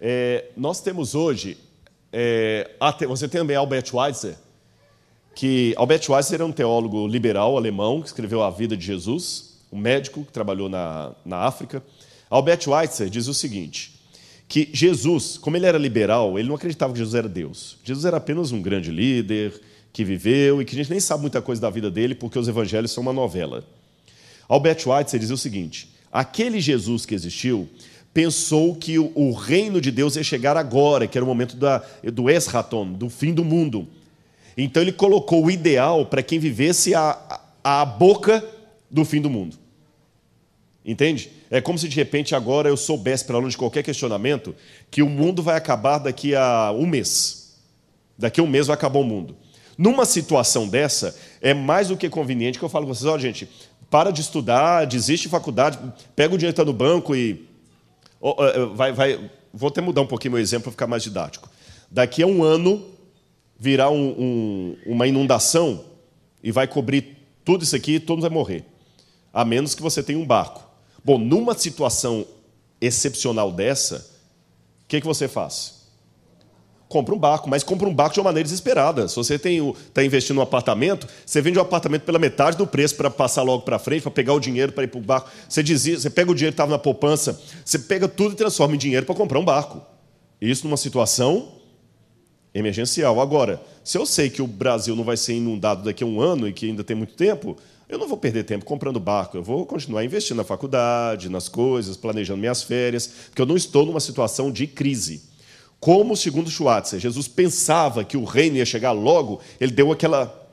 [0.00, 1.56] é, nós temos hoje,
[2.12, 2.70] é,
[3.06, 4.36] você tem também Albert Schweitzer,
[5.34, 9.78] que Albert Schweitzer era um teólogo liberal alemão que escreveu a vida de Jesus, um
[9.78, 11.82] médico que trabalhou na, na África.
[12.28, 14.00] Albert Schweitzer diz o seguinte,
[14.48, 17.76] que Jesus, como ele era liberal, ele não acreditava que Jesus era Deus.
[17.84, 19.60] Jesus era apenas um grande líder,
[19.98, 22.46] que viveu e que a gente nem sabe muita coisa da vida dele porque os
[22.46, 23.64] evangelhos são uma novela.
[24.48, 27.68] Albert Schweitzer dizia o seguinte: aquele Jesus que existiu
[28.14, 31.82] pensou que o, reino de Deus ia chegar agora, que era o momento da,
[32.12, 33.88] do esraton, do fim do mundo.
[34.56, 38.44] Então ele colocou o ideal para quem vivesse a, a, boca
[38.88, 39.56] do fim do mundo.
[40.84, 41.28] Entende?
[41.50, 44.54] É como se de repente agora eu soubesse, para longe de qualquer questionamento,
[44.92, 47.58] que o mundo vai acabar daqui a um mês.
[48.16, 49.34] Daqui a um mês vai acabar o mundo.
[49.78, 53.18] Numa situação dessa, é mais do que conveniente que eu falo com vocês, ó, oh,
[53.18, 53.48] gente,
[53.88, 55.78] para de estudar, desiste de faculdade,
[56.16, 57.46] pega o dinheiro que está no banco e.
[58.20, 58.34] Oh,
[58.74, 61.48] vai, vai, vou até mudar um pouquinho meu exemplo para ficar mais didático.
[61.88, 62.84] Daqui a um ano
[63.56, 65.84] virá um, um, uma inundação
[66.42, 68.64] e vai cobrir tudo isso aqui e todo mundo vai morrer.
[69.32, 70.62] A menos que você tenha um barco.
[71.04, 72.26] Bom, numa situação
[72.80, 73.98] excepcional dessa,
[74.82, 75.77] o que, que você faz?
[76.88, 79.06] Compra um barco, mas compra um barco de uma maneira desesperada.
[79.08, 82.96] Se você está investindo num apartamento, você vende o um apartamento pela metade do preço
[82.96, 85.30] para passar logo para frente, para pegar o dinheiro para ir para o barco.
[85.48, 88.74] Você, dizia, você pega o dinheiro que estava na poupança, você pega tudo e transforma
[88.74, 89.82] em dinheiro para comprar um barco.
[90.40, 91.52] Isso numa situação
[92.54, 93.20] emergencial.
[93.20, 96.48] Agora, se eu sei que o Brasil não vai ser inundado daqui a um ano
[96.48, 97.56] e que ainda tem muito tempo,
[97.88, 101.96] eu não vou perder tempo comprando barco, eu vou continuar investindo na faculdade, nas coisas,
[101.96, 105.27] planejando minhas férias, porque eu não estou numa situação de crise.
[105.80, 110.48] Como, segundo Schwarzer, Jesus pensava que o reino ia chegar logo, ele deu aquela,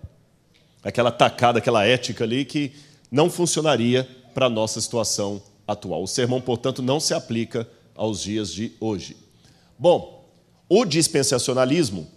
[0.83, 2.73] aquela tacada, aquela ética ali que
[3.11, 6.03] não funcionaria para a nossa situação atual.
[6.03, 9.17] O sermão, portanto, não se aplica aos dias de hoje.
[9.79, 10.15] Bom,
[10.67, 12.07] O dispensacionalismo,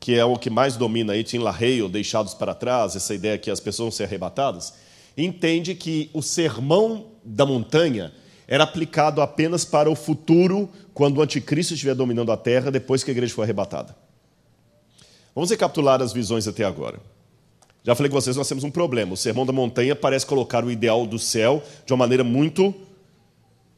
[0.00, 3.50] que é o que mais domina aí, Tim LaHaye, deixados para trás, essa ideia que
[3.50, 4.74] as pessoas vão ser arrebatadas,
[5.16, 8.12] entende que o sermão da montanha
[8.48, 13.10] era aplicado apenas para o futuro, quando o anticristo estiver dominando a terra, depois que
[13.10, 13.94] a igreja for arrebatada.
[15.34, 16.98] Vamos recapitular as visões até agora.
[17.84, 19.12] Já falei com vocês, nós temos um problema.
[19.12, 22.74] O sermão da montanha parece colocar o ideal do céu de uma maneira muito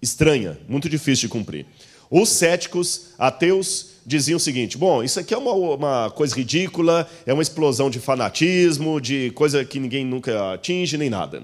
[0.01, 1.67] estranha, muito difícil de cumprir.
[2.09, 7.33] Os céticos, ateus, diziam o seguinte: bom, isso aqui é uma, uma, coisa ridícula, é
[7.33, 11.43] uma explosão de fanatismo, de coisa que ninguém nunca atinge, nem nada.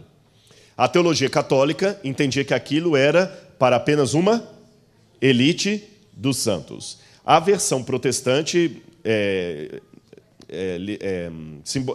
[0.77, 3.27] A teologia católica entendia que aquilo era
[3.59, 4.47] para apenas uma
[5.21, 6.99] elite dos santos.
[7.25, 9.81] A versão protestante, é,
[10.49, 11.31] é, é,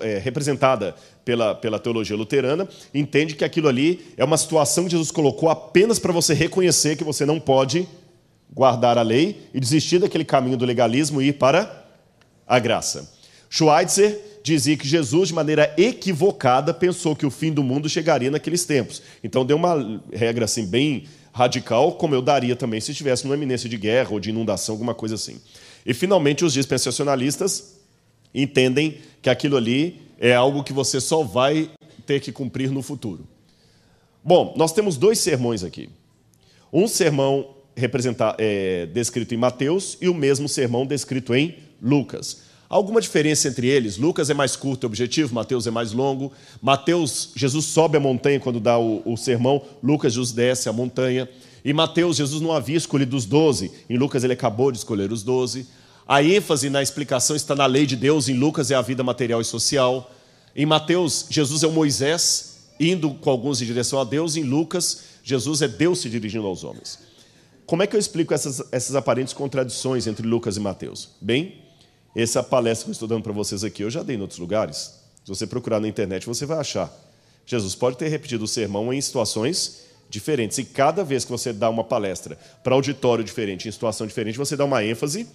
[0.02, 5.12] é, representada pela, pela teologia luterana, entende que aquilo ali é uma situação que Jesus
[5.12, 7.88] colocou apenas para você reconhecer que você não pode
[8.52, 11.86] guardar a lei e desistir daquele caminho do legalismo e ir para
[12.48, 13.13] a graça.
[13.48, 18.65] Schweitzer dizia que Jesus, de maneira equivocada, pensou que o fim do mundo chegaria naqueles
[18.65, 19.01] tempos.
[19.23, 23.69] Então deu uma regra assim bem radical, como eu daria também se estivesse numa eminência
[23.69, 25.39] de guerra ou de inundação, alguma coisa assim.
[25.86, 27.80] E finalmente os dispensacionalistas
[28.34, 31.69] entendem que aquilo ali é algo que você só vai
[32.06, 33.27] ter que cumprir no futuro.
[34.23, 35.89] Bom, nós temos dois sermões aqui.
[36.71, 37.56] Um sermão
[38.38, 42.43] é, descrito em Mateus e o mesmo sermão descrito em Lucas.
[42.71, 43.97] Alguma diferença entre eles?
[43.97, 46.31] Lucas é mais curto e objetivo, Mateus é mais longo.
[46.62, 51.27] Mateus, Jesus sobe a montanha quando dá o, o sermão, Lucas, Jesus desce a montanha.
[51.65, 55.21] Em Mateus, Jesus não havia escolhido os doze, em Lucas, ele acabou de escolher os
[55.21, 55.67] doze.
[56.07, 59.41] A ênfase na explicação está na lei de Deus, em Lucas é a vida material
[59.41, 60.10] e social.
[60.55, 65.03] Em Mateus, Jesus é o Moisés indo com alguns em direção a Deus, em Lucas,
[65.25, 66.99] Jesus é Deus se dirigindo aos homens.
[67.65, 71.10] Como é que eu explico essas, essas aparentes contradições entre Lucas e Mateus?
[71.21, 71.61] Bem,
[72.15, 75.00] essa palestra que eu estou dando para vocês aqui, eu já dei em outros lugares.
[75.24, 76.91] Se você procurar na internet, você vai achar.
[77.45, 80.58] Jesus pode ter repetido o sermão em situações diferentes.
[80.58, 84.56] E cada vez que você dá uma palestra para auditório diferente, em situação diferente, você
[84.56, 85.28] dá uma ênfase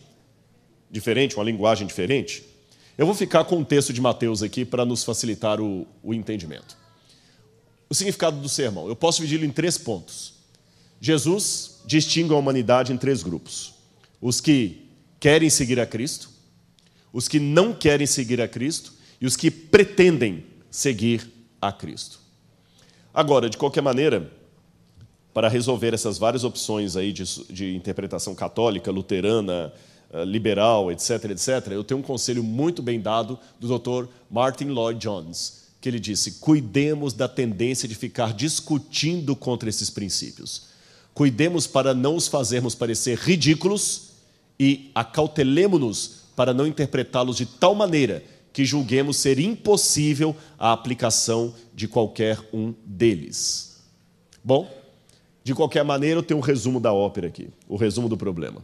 [0.90, 2.44] diferente, uma linguagem diferente.
[2.96, 6.76] Eu vou ficar com o texto de Mateus aqui para nos facilitar o, o entendimento.
[7.88, 8.88] O significado do sermão.
[8.88, 10.34] Eu posso dividi-lo em três pontos.
[11.00, 13.74] Jesus distingue a humanidade em três grupos:
[14.20, 14.88] os que
[15.20, 16.30] querem seguir a Cristo,
[17.12, 22.20] os que não querem seguir a Cristo e os que pretendem seguir a Cristo.
[23.12, 24.30] Agora, de qualquer maneira,
[25.32, 29.72] para resolver essas várias opções aí de, de interpretação católica, luterana,
[30.12, 34.08] eh, liberal, etc., etc., eu tenho um conselho muito bem dado do Dr.
[34.30, 40.68] Martin Lloyd Jones, que ele disse: cuidemos da tendência de ficar discutindo contra esses princípios.
[41.12, 44.10] Cuidemos para não os fazermos parecer ridículos
[44.60, 48.22] e acautelemos-nos para não interpretá-los de tal maneira
[48.52, 53.82] que julguemos ser impossível a aplicação de qualquer um deles.
[54.44, 54.70] Bom,
[55.42, 58.62] de qualquer maneira, eu tenho um resumo da ópera aqui, o resumo do problema.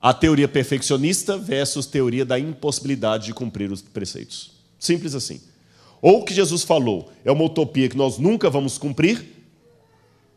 [0.00, 4.52] A teoria perfeccionista versus teoria da impossibilidade de cumprir os preceitos.
[4.78, 5.40] Simples assim.
[6.02, 9.24] Ou o que Jesus falou é uma utopia que nós nunca vamos cumprir,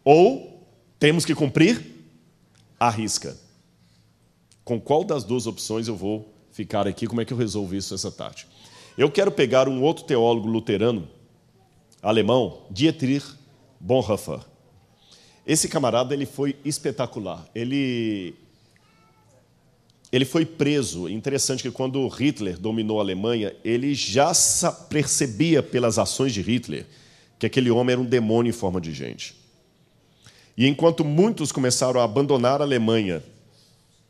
[0.04, 0.66] ou
[0.98, 1.86] temos que cumprir
[2.80, 3.38] à risca.
[4.68, 7.08] Com qual das duas opções eu vou ficar aqui?
[7.08, 8.46] Como é que eu resolvo isso essa tarde?
[8.98, 11.08] Eu quero pegar um outro teólogo luterano
[12.04, 13.26] alemão, Dietrich
[13.80, 14.42] Bonhoeffer.
[15.46, 17.48] Esse camarada ele foi espetacular.
[17.56, 18.36] Ele
[20.12, 21.08] ele foi preso.
[21.08, 24.34] Interessante que quando Hitler dominou a Alemanha, ele já
[24.90, 26.86] percebia pelas ações de Hitler
[27.40, 29.34] que aquele homem era um demônio em forma de gente.
[30.58, 33.24] E enquanto muitos começaram a abandonar a Alemanha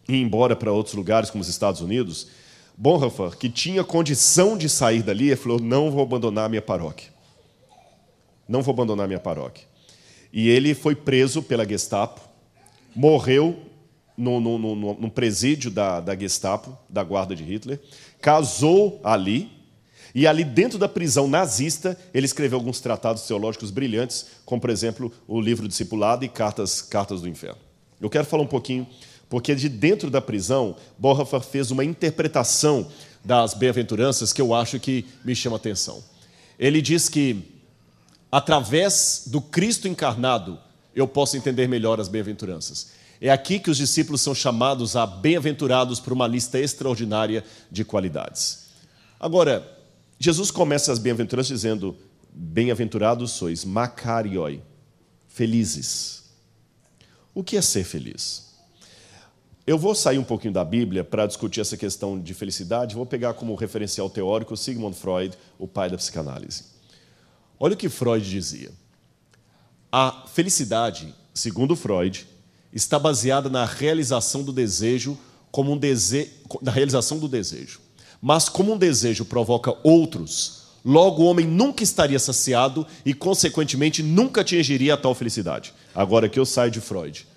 [0.07, 2.27] e embora para outros lugares, como os Estados Unidos,
[2.77, 7.09] Bonhoeffer, que tinha condição de sair dali, falou: Não vou abandonar a minha paróquia.
[8.47, 9.65] Não vou abandonar a minha paróquia.
[10.31, 12.21] E ele foi preso pela Gestapo,
[12.95, 13.57] morreu
[14.15, 17.79] no, no, no presídio da, da Gestapo, da guarda de Hitler,
[18.21, 19.51] casou ali,
[20.15, 25.11] e ali dentro da prisão nazista, ele escreveu alguns tratados teológicos brilhantes, como, por exemplo,
[25.27, 27.59] o livro Discipulado e Cartas, Cartas do Inferno.
[27.99, 28.87] Eu quero falar um pouquinho
[29.29, 32.87] porque de dentro da prisão, Bonhoeffer fez uma interpretação
[33.23, 36.03] das bem-aventuranças que eu acho que me chama atenção.
[36.57, 37.43] Ele diz que,
[38.31, 40.57] através do Cristo encarnado,
[40.95, 42.91] eu posso entender melhor as bem-aventuranças.
[43.19, 48.67] É aqui que os discípulos são chamados a bem-aventurados por uma lista extraordinária de qualidades.
[49.19, 49.77] Agora,
[50.19, 51.97] Jesus começa as bem-aventuranças dizendo:
[52.31, 54.61] Bem-aventurados sois, macarioi,
[55.27, 56.23] felizes.
[57.33, 58.46] O que é ser feliz?
[59.67, 62.95] Eu vou sair um pouquinho da Bíblia para discutir essa questão de felicidade.
[62.95, 66.63] Vou pegar como referencial teórico Sigmund Freud, o pai da psicanálise.
[67.59, 68.71] Olha o que Freud dizia.
[69.91, 72.25] A felicidade, segundo Freud,
[72.71, 75.17] está baseada na realização do desejo
[75.51, 77.81] como um desejo, na realização do desejo.
[78.21, 84.41] Mas como um desejo provoca outros, logo o homem nunca estaria saciado e, consequentemente, nunca
[84.41, 85.73] atingiria a tal felicidade.
[85.93, 87.27] Agora que eu saio de Freud.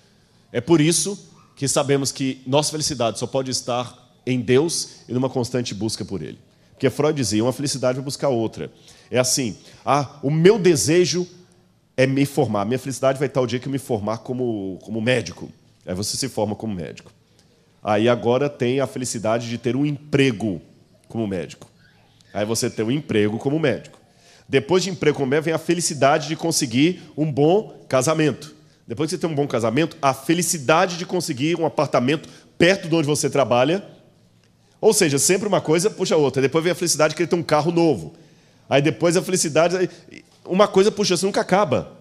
[0.53, 1.30] É por isso
[1.61, 6.23] que sabemos que nossa felicidade só pode estar em Deus e numa constante busca por
[6.23, 6.39] Ele.
[6.71, 8.71] Porque Freud dizia, uma felicidade vai buscar outra.
[9.11, 11.27] É assim, ah, o meu desejo
[11.95, 12.65] é me formar.
[12.65, 15.51] Minha felicidade vai estar o dia que eu me formar como, como médico.
[15.85, 17.11] Aí você se forma como médico.
[17.83, 20.59] Aí agora tem a felicidade de ter um emprego
[21.07, 21.69] como médico.
[22.33, 23.99] Aí você tem um emprego como médico.
[24.49, 28.60] Depois de emprego como médico, vem a felicidade de conseguir um bom casamento.
[28.87, 32.95] Depois que você tem um bom casamento, a felicidade de conseguir um apartamento perto de
[32.95, 33.83] onde você trabalha.
[34.79, 36.41] Ou seja, sempre uma coisa puxa a outra.
[36.41, 38.13] Depois vem a felicidade de querer ter um carro novo.
[38.69, 39.89] Aí depois a felicidade.
[40.45, 41.97] Uma coisa puxa, você nunca acaba.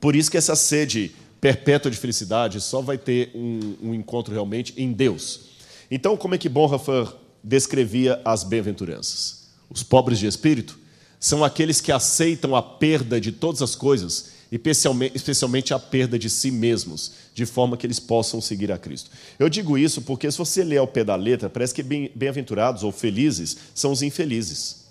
[0.00, 4.74] Por isso que essa sede perpétua de felicidade só vai ter um, um encontro realmente
[4.76, 5.48] em Deus.
[5.90, 7.12] Então, como é que Bonhoeffer
[7.42, 9.48] descrevia as bem-aventuranças?
[9.70, 10.78] Os pobres de espírito
[11.20, 16.50] são aqueles que aceitam a perda de todas as coisas, especialmente a perda de si
[16.50, 19.10] mesmos, de forma que eles possam seguir a Cristo.
[19.38, 22.92] Eu digo isso porque, se você ler ao pé da letra, parece que bem-aventurados ou
[22.92, 24.86] felizes são os infelizes.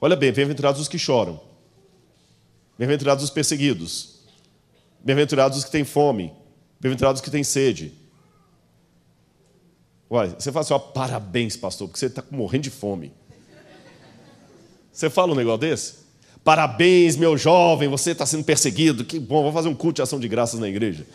[0.00, 1.40] Olha bem, bem-aventurados os que choram,
[2.78, 4.18] bem-aventurados os perseguidos,
[5.00, 6.32] Bem-aventurados os que têm fome,
[6.80, 7.92] bem-aventurados os que têm sede.
[10.10, 13.12] Olha, você fala assim, ó, parabéns, pastor, porque você está morrendo de fome.
[14.92, 16.07] Você fala um negócio desse?
[16.44, 19.04] Parabéns, meu jovem, você está sendo perseguido.
[19.04, 21.06] Que bom, vou fazer um culto de ação de graças na igreja.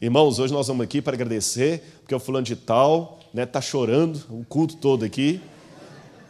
[0.00, 3.60] Irmãos, hoje nós vamos aqui para agradecer, porque o fulano de tal está né, tá
[3.60, 5.40] chorando, o culto todo aqui.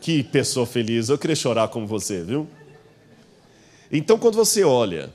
[0.01, 2.47] Que pessoa feliz, eu queria chorar como você, viu?
[3.91, 5.13] Então, quando você olha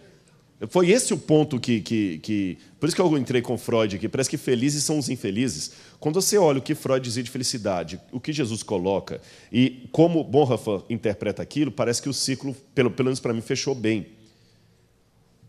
[0.69, 4.07] foi esse o ponto que, que, que, Por isso que eu entrei com Freud aqui.
[4.07, 5.71] Parece que felizes são os infelizes.
[5.99, 9.21] Quando você olha o que Freud dizia de felicidade, o que Jesus coloca,
[9.51, 13.73] e como Bonhoeffer interpreta aquilo, parece que o ciclo, pelo, pelo menos para mim, fechou
[13.73, 14.07] bem.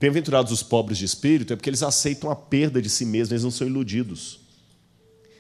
[0.00, 3.44] Bem-aventurados os pobres de espírito é porque eles aceitam a perda de si mesmos, eles
[3.44, 4.40] não são iludidos.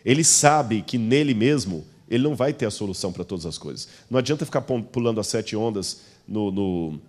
[0.04, 3.88] Ele sabe que nele mesmo ele não vai ter a solução para todas as coisas.
[4.10, 7.00] Não adianta ficar pulando as sete ondas no, no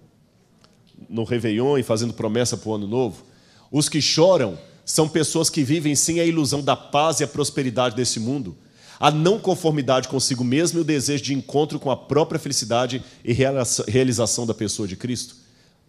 [1.09, 3.23] no Réveillon e fazendo promessa para o ano novo.
[3.71, 7.95] Os que choram são pessoas que vivem sem a ilusão da paz e a prosperidade
[7.95, 8.55] desse mundo,
[8.99, 13.33] a não conformidade consigo mesmo e o desejo de encontro com a própria felicidade e
[13.33, 15.35] realização da pessoa de Cristo.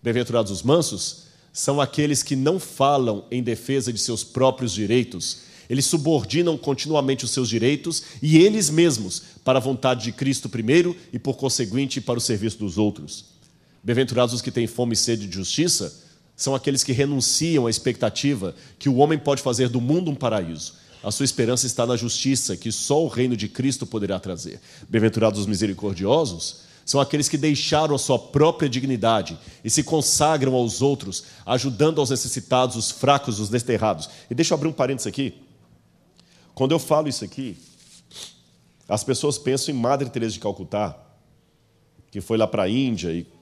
[0.02, 5.86] Bem-aventurados os mansos são aqueles que não falam em defesa de seus próprios direitos, eles
[5.86, 11.18] subordinam continuamente os seus direitos e eles mesmos para a vontade de Cristo primeiro e,
[11.18, 13.35] por conseguinte, para o serviço dos outros.
[13.86, 15.96] Bem-aventurados os que têm fome e sede de justiça,
[16.34, 20.74] são aqueles que renunciam à expectativa que o homem pode fazer do mundo um paraíso.
[21.04, 24.60] A sua esperança está na justiça que só o reino de Cristo poderá trazer.
[24.88, 30.82] Bem-aventurados os misericordiosos, são aqueles que deixaram a sua própria dignidade e se consagram aos
[30.82, 34.10] outros, ajudando aos necessitados, os fracos, os desterrados.
[34.28, 35.32] E deixa eu abrir um parênteses aqui.
[36.56, 37.56] Quando eu falo isso aqui,
[38.88, 40.98] as pessoas pensam em Madre Teresa de Calcutá,
[42.10, 43.35] que foi lá para a Índia e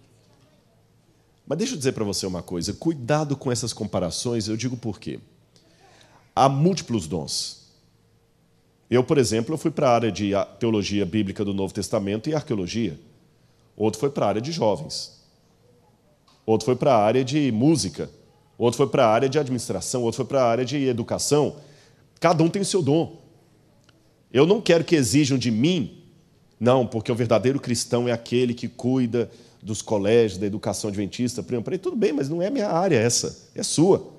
[1.46, 4.98] mas deixa eu dizer para você uma coisa: cuidado com essas comparações, eu digo por
[4.98, 5.20] quê.
[6.34, 7.64] Há múltiplos dons.
[8.90, 12.34] Eu, por exemplo, eu fui para a área de teologia bíblica do Novo Testamento e
[12.34, 12.98] arqueologia.
[13.76, 15.20] Outro foi para a área de jovens.
[16.46, 18.10] Outro foi para a área de música.
[18.58, 20.02] Outro foi para a área de administração.
[20.02, 21.56] Outro foi para a área de educação.
[22.20, 23.20] Cada um tem o seu dom.
[24.32, 26.02] Eu não quero que exijam de mim,
[26.58, 29.30] não, porque o verdadeiro cristão é aquele que cuida
[29.64, 31.42] dos colégios, da educação adventista.
[31.42, 34.12] Falei, tudo bem, mas não é minha área essa, é sua.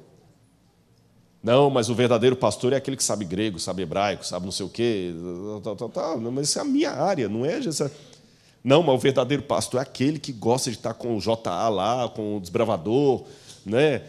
[1.42, 4.66] Não, mas o verdadeiro pastor é aquele que sabe grego, sabe hebraico, sabe não sei
[4.66, 5.14] o quê.
[5.64, 6.20] Tal, tal, tal.
[6.20, 7.92] Mas isso é a minha área, não é essa.
[8.64, 12.10] Não, mas o verdadeiro pastor é aquele que gosta de estar com o JA lá,
[12.10, 13.26] com o desbravador,
[13.64, 14.02] né?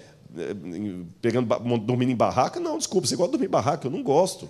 [1.21, 1.47] Pegando,
[1.81, 2.59] dormindo em barraca.
[2.59, 4.49] Não, desculpa, você gosta de dormir em barraca, eu não gosto.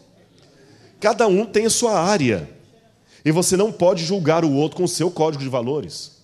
[1.00, 2.48] Cada um tem a sua área.
[3.24, 6.15] E você não pode julgar o outro com o seu código de valores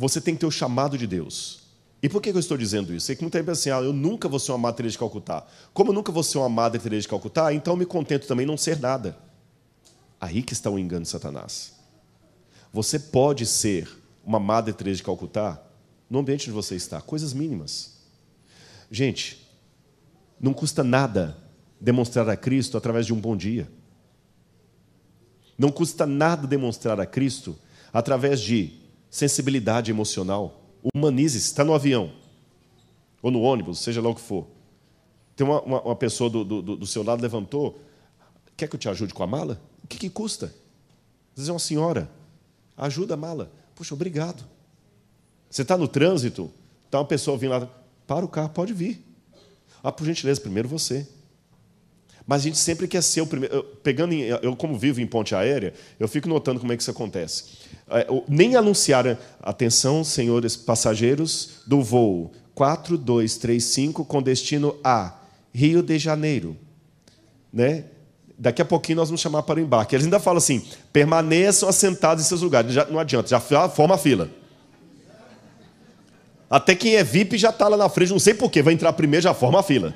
[0.00, 1.60] você tem que ter o chamado de Deus.
[2.02, 3.12] E por que eu estou dizendo isso?
[3.12, 4.98] É que muita gente pensa assim, ah, eu nunca vou ser uma Madre Teresa de
[4.98, 5.46] Calcutá.
[5.74, 8.46] Como eu nunca vou ser uma Madre Teresa de Calcutá, então eu me contento também
[8.46, 9.18] não ser nada.
[10.18, 11.74] Aí que está o engano de Satanás.
[12.72, 13.90] Você pode ser
[14.24, 15.62] uma Madre Teresa de Calcutá
[16.08, 17.98] no ambiente onde você está, coisas mínimas.
[18.90, 19.46] Gente,
[20.40, 21.36] Não custa nada
[21.78, 23.70] demonstrar a Cristo através de um bom dia.
[25.58, 27.58] Não custa nada demonstrar a Cristo
[27.92, 28.79] através de
[29.10, 30.62] sensibilidade emocional.
[30.94, 31.46] Humanize-se.
[31.46, 32.12] Está no avião
[33.22, 34.46] ou no ônibus, seja lá o que for.
[35.36, 37.80] Tem uma, uma, uma pessoa do, do, do, seu lado levantou.
[38.56, 39.60] Quer que eu te ajude com a mala?
[39.82, 40.46] O que, que custa?
[40.46, 42.10] Às vezes é uma senhora.
[42.76, 43.52] Ajuda a mala.
[43.74, 44.44] Puxa, obrigado.
[45.50, 46.50] Você está no trânsito,
[46.84, 47.68] está uma pessoa vindo lá.
[48.06, 49.04] Para o carro, pode vir.
[49.82, 51.08] Ah, por gentileza, primeiro você.
[52.26, 53.54] Mas a gente sempre quer ser o primeiro.
[53.54, 56.82] Eu, pegando em, eu, como vivo em ponte aérea, eu fico notando como é que
[56.82, 57.44] isso acontece.
[57.88, 65.14] É, nem anunciar, atenção, senhores passageiros do voo 4235 com destino a
[65.52, 66.56] Rio de Janeiro.
[67.52, 67.84] Né?
[68.38, 69.94] Daqui a pouquinho nós vamos chamar para o embarque.
[69.94, 72.72] Eles ainda falam assim: permaneçam assentados em seus lugares.
[72.72, 74.30] Já, não adianta, já forma a fila.
[76.50, 79.22] Até quem é VIP já está lá na frente, não sei porquê, vai entrar primeiro,
[79.22, 79.94] já forma a fila.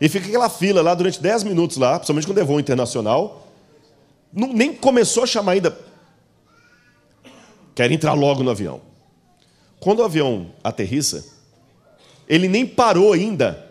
[0.00, 3.46] E fica aquela fila lá durante 10 minutos lá, principalmente quando é voo internacional.
[4.32, 5.76] Não, nem começou a chamar ainda.
[7.74, 8.80] Quer entrar logo no avião.
[9.80, 11.24] Quando o avião aterrissa,
[12.28, 13.66] ele nem parou ainda.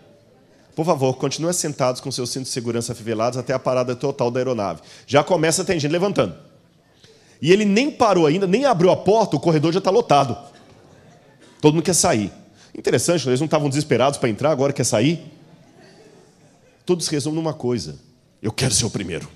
[0.74, 4.40] Por favor, continue sentados com seus cintos de segurança afivelados até a parada total da
[4.40, 4.82] aeronave.
[5.06, 6.34] Já começa a ter gente levantando.
[7.40, 10.36] E ele nem parou ainda, nem abriu a porta, o corredor já está lotado.
[11.60, 12.32] Todo mundo quer sair.
[12.74, 15.35] Interessante, eles não estavam desesperados para entrar, agora quer sair.
[16.86, 17.98] Todos resumem numa coisa:
[18.40, 19.28] eu quero ser o primeiro.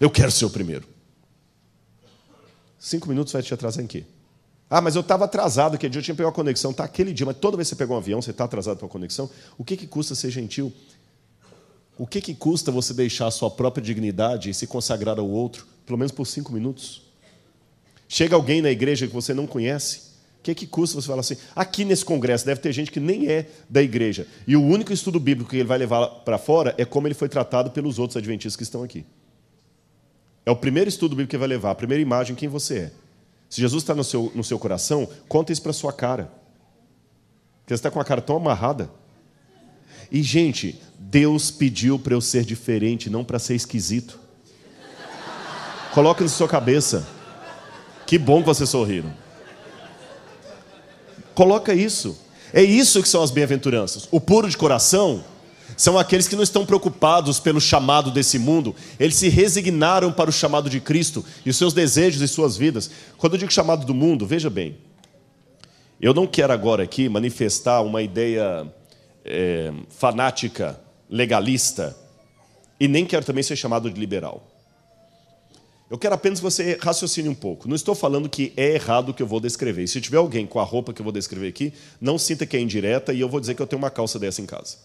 [0.00, 0.88] Eu quero ser o primeiro.
[2.78, 4.04] Cinco minutos vai te atrasar em quê?
[4.70, 6.72] Ah, mas eu estava atrasado, aquele dia eu tinha que pegar uma conexão.
[6.72, 8.86] Tá, aquele dia, mas toda vez que você pega um avião, você está atrasado para
[8.86, 9.28] uma conexão.
[9.56, 10.72] O que, que custa ser gentil?
[11.98, 15.66] O que, que custa você deixar a sua própria dignidade e se consagrar ao outro,
[15.84, 17.02] pelo menos por cinco minutos?
[18.06, 20.07] Chega alguém na igreja que você não conhece,
[20.38, 21.36] o que, que custa você falar assim?
[21.54, 24.26] Aqui nesse congresso deve ter gente que nem é da igreja.
[24.46, 27.28] E o único estudo bíblico que ele vai levar para fora é como ele foi
[27.28, 29.04] tratado pelos outros adventistas que estão aqui.
[30.46, 32.92] É o primeiro estudo bíblico que ele vai levar, a primeira imagem, quem você é.
[33.50, 36.32] Se Jesus está no seu, no seu coração, conta isso para a sua cara.
[37.60, 38.90] Porque você está com a cara tão amarrada.
[40.10, 44.18] E, gente, Deus pediu para eu ser diferente, não para ser esquisito.
[45.92, 47.06] Coloque na sua cabeça.
[48.06, 49.12] Que bom que vocês sorriram.
[51.38, 52.18] Coloca isso.
[52.52, 54.08] É isso que são as bem-aventuranças.
[54.10, 55.22] O puro de coração
[55.76, 60.32] são aqueles que não estão preocupados pelo chamado desse mundo, eles se resignaram para o
[60.32, 62.90] chamado de Cristo e os seus desejos e suas vidas.
[63.16, 64.78] Quando eu digo chamado do mundo, veja bem,
[66.00, 68.66] eu não quero agora aqui manifestar uma ideia
[69.24, 71.96] é, fanática, legalista,
[72.80, 74.47] e nem quero também ser chamado de liberal.
[75.90, 77.66] Eu quero apenas que você raciocine um pouco.
[77.66, 79.84] Não estou falando que é errado o que eu vou descrever.
[79.84, 82.56] E se tiver alguém com a roupa que eu vou descrever aqui, não sinta que
[82.56, 84.76] é indireta e eu vou dizer que eu tenho uma calça dessa em casa.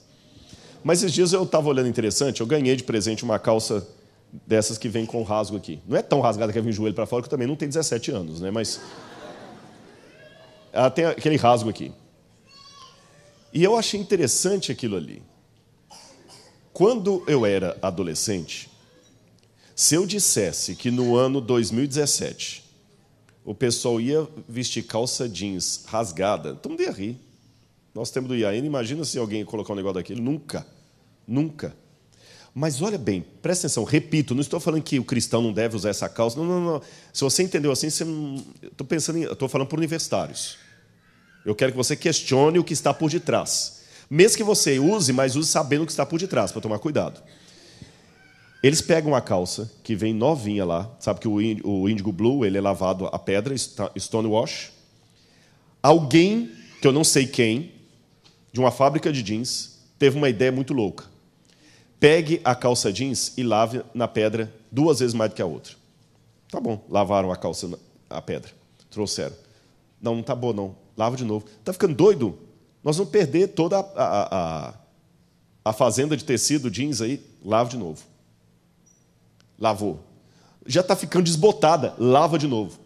[0.81, 3.85] Mas esses dias eu estava olhando interessante, eu ganhei de presente uma calça
[4.47, 5.79] dessas que vem com rasgo aqui.
[5.87, 7.69] Não é tão rasgada que vem o joelho para fora, que eu também não tenho
[7.69, 8.49] 17 anos, né?
[8.49, 8.79] Mas
[10.71, 11.91] ela tem aquele rasgo aqui.
[13.53, 15.21] E eu achei interessante aquilo ali.
[16.71, 18.72] Quando eu era adolescente,
[19.75, 22.63] se eu dissesse que no ano 2017
[23.43, 27.17] o pessoal ia vestir calça jeans rasgada, todo mundo ia rir.
[27.93, 30.21] Nós temos do IAN, imagina se alguém colocar um negócio daquele.
[30.21, 30.65] Nunca.
[31.27, 31.75] Nunca.
[32.55, 35.89] Mas olha bem, presta atenção, repito, não estou falando que o cristão não deve usar
[35.89, 36.37] essa calça.
[36.37, 36.81] Não, não, não.
[37.11, 38.43] Se você entendeu assim, você não...
[38.61, 39.23] estou pensando em...
[39.23, 40.57] estou falando para universitários.
[41.45, 43.81] Eu quero que você questione o que está por detrás.
[44.09, 47.21] Mesmo que você use, mas use sabendo o que está por detrás, para tomar cuidado.
[48.63, 52.61] Eles pegam a calça, que vem novinha lá, sabe que o Indigo Blue ele é
[52.61, 54.71] lavado a pedra, stonewash.
[55.81, 56.49] Alguém,
[56.81, 57.73] que eu não sei quem,
[58.53, 61.03] de uma fábrica de jeans, teve uma ideia muito louca.
[61.99, 65.75] Pegue a calça jeans e lave na pedra duas vezes mais do que a outra.
[66.49, 67.69] Tá bom, lavaram a calça,
[68.09, 68.49] a pedra,
[68.89, 69.35] trouxeram.
[70.01, 71.45] Não, não tá bom não, lava de novo.
[71.65, 72.39] Tá ficando doido?
[72.81, 74.73] Nós vamos perder toda a, a, a,
[75.65, 78.12] a fazenda de tecido jeans aí, lava de novo.
[79.59, 79.99] Lavou.
[80.65, 82.79] Já está ficando desbotada, lava de novo.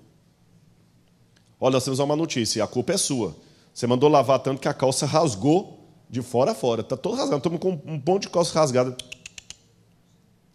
[1.59, 3.35] Olha, nós temos uma notícia, a culpa é sua.
[3.73, 6.81] Você mandou lavar tanto que a calça rasgou de fora a fora.
[6.81, 7.37] Está todo rasgado.
[7.37, 8.95] Estamos com um ponto de calça rasgada.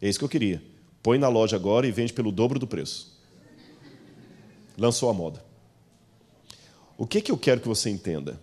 [0.01, 0.63] É isso que eu queria.
[1.03, 3.17] Põe na loja agora e vende pelo dobro do preço.
[4.77, 5.45] Lançou a moda.
[6.97, 8.41] O que, que eu quero que você entenda?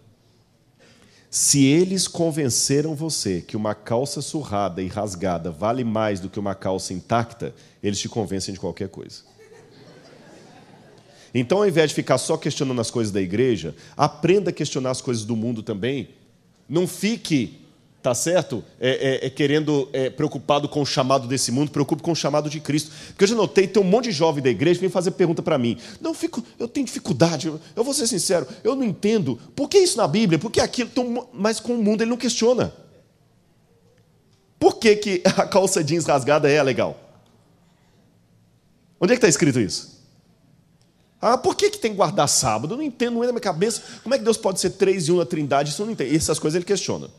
[1.30, 6.55] Se eles convenceram você que uma calça surrada e rasgada vale mais do que uma
[6.55, 7.53] calça intacta,
[7.84, 9.21] eles te convencem de qualquer coisa.
[11.32, 15.01] Então, ao invés de ficar só questionando as coisas da igreja, aprenda a questionar as
[15.01, 16.09] coisas do mundo também.
[16.67, 17.59] Não fique
[18.01, 18.63] tá certo?
[18.79, 22.49] É, é, é querendo, é, preocupado com o chamado desse mundo, preocupe com o chamado
[22.49, 22.91] de Cristo.
[23.07, 25.41] Porque eu já notei, tem um monte de jovem da igreja que vem fazer pergunta
[25.41, 25.77] para mim.
[25.99, 29.37] Não, fico, eu tenho dificuldade, eu, eu, vou ser sincero, eu não entendo.
[29.55, 30.39] Por que isso na Bíblia?
[30.39, 30.89] Por que aquilo?
[30.91, 32.73] Então, mas com o mundo ele não questiona.
[34.57, 36.97] Por que, que a calça jeans rasgada é legal?
[38.99, 39.99] Onde é que está escrito isso?
[41.21, 42.73] Ah, por que, que tem que guardar sábado?
[42.73, 43.81] Eu não entendo, não é na minha cabeça.
[44.03, 45.69] Como é que Deus pode ser três e um na trindade?
[45.69, 46.15] Isso eu não entendo.
[46.15, 47.09] Essas coisas ele questiona.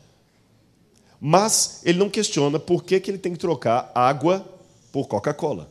[1.23, 4.43] Mas ele não questiona por que, que ele tem que trocar água
[4.91, 5.69] por Coca-Cola.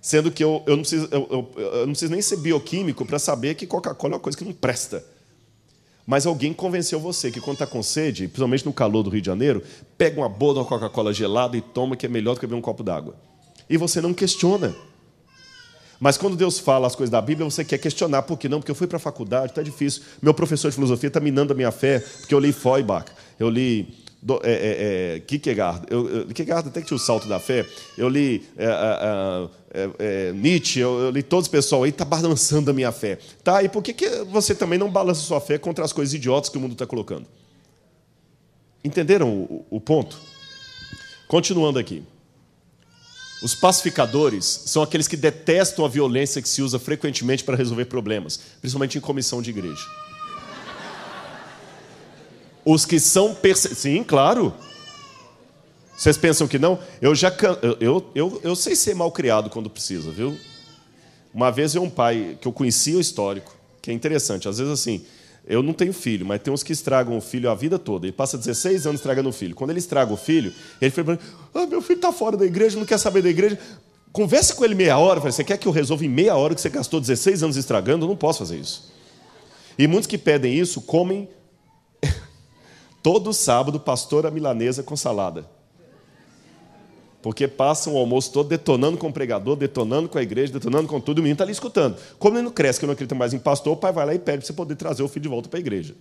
[0.00, 3.54] Sendo que eu, eu, não preciso, eu, eu, não preciso nem ser bioquímico para saber
[3.54, 5.04] que Coca-Cola é uma coisa que não presta.
[6.06, 9.26] Mas alguém convenceu você que quando está com sede, principalmente no calor do Rio de
[9.26, 9.62] Janeiro,
[9.98, 12.62] pega uma boa da Coca-Cola gelada e toma, que é melhor do que beber um
[12.62, 13.14] copo d'água.
[13.68, 14.74] E você não questiona.
[16.00, 18.22] Mas quando Deus fala as coisas da Bíblia, você quer questionar.
[18.22, 18.58] Por que não?
[18.58, 20.02] Porque eu fui para a faculdade, está difícil.
[20.20, 23.06] Meu professor de filosofia está minando a minha fé, porque eu li Feuerbach,
[23.38, 27.26] eu li do, é, é, é, Kierkegaard, eu, eu, Kierkegaard até que tinha o salto
[27.26, 27.66] da fé,
[27.98, 32.70] eu li é, é, é, Nietzsche, eu, eu, li todos os pessoal aí, está balançando
[32.70, 33.18] a minha fé.
[33.42, 36.48] Tá, e por que, que você também não balança sua fé contra as coisas idiotas
[36.48, 37.26] que o mundo está colocando?
[38.84, 40.16] Entenderam o, o ponto?
[41.26, 42.04] Continuando aqui.
[43.42, 48.38] Os pacificadores são aqueles que detestam a violência que se usa frequentemente para resolver problemas,
[48.60, 49.84] principalmente em comissão de igreja.
[52.64, 53.74] Os que são perse...
[53.74, 54.54] Sim, claro.
[55.96, 56.78] Vocês pensam que não?
[57.00, 57.58] Eu já can...
[57.62, 60.36] eu, eu, eu, eu sei ser mal criado quando precisa, viu?
[61.32, 64.48] Uma vez eu um pai que eu conhecia o histórico, que é interessante.
[64.48, 65.04] Às vezes assim,
[65.46, 68.06] eu não tenho filho, mas tem uns que estragam o filho a vida toda.
[68.06, 69.54] Ele passa 16 anos estragando o filho.
[69.54, 71.18] Quando ele estraga o filho, ele fala:
[71.54, 73.58] ah, meu filho está fora da igreja, não quer saber da igreja.
[74.12, 75.20] Converse com ele meia hora.
[75.20, 78.04] Fala, você quer que eu resolva em meia hora que você gastou 16 anos estragando?
[78.04, 78.92] Eu não posso fazer isso.
[79.78, 81.28] E muitos que pedem isso comem
[83.02, 85.46] todo sábado pastora milanesa com salada.
[87.22, 91.00] Porque passam o almoço todo detonando com o pregador, detonando com a igreja, detonando com
[91.00, 91.96] tudo, o menino está ali escutando.
[92.18, 94.18] Como ele não cresce, que não acredita mais em pastor, o pai vai lá e
[94.18, 95.94] pede para você poder trazer o filho de volta para a igreja.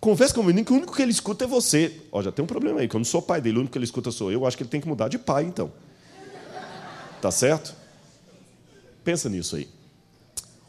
[0.00, 2.00] Conversa com o menino que o único que ele escuta é você.
[2.10, 3.78] Ó, já tem um problema aí, que eu não sou pai dele, o único que
[3.78, 5.70] ele escuta sou eu acho que ele tem que mudar de pai, então.
[7.20, 7.74] Tá certo?
[9.04, 9.68] Pensa nisso aí.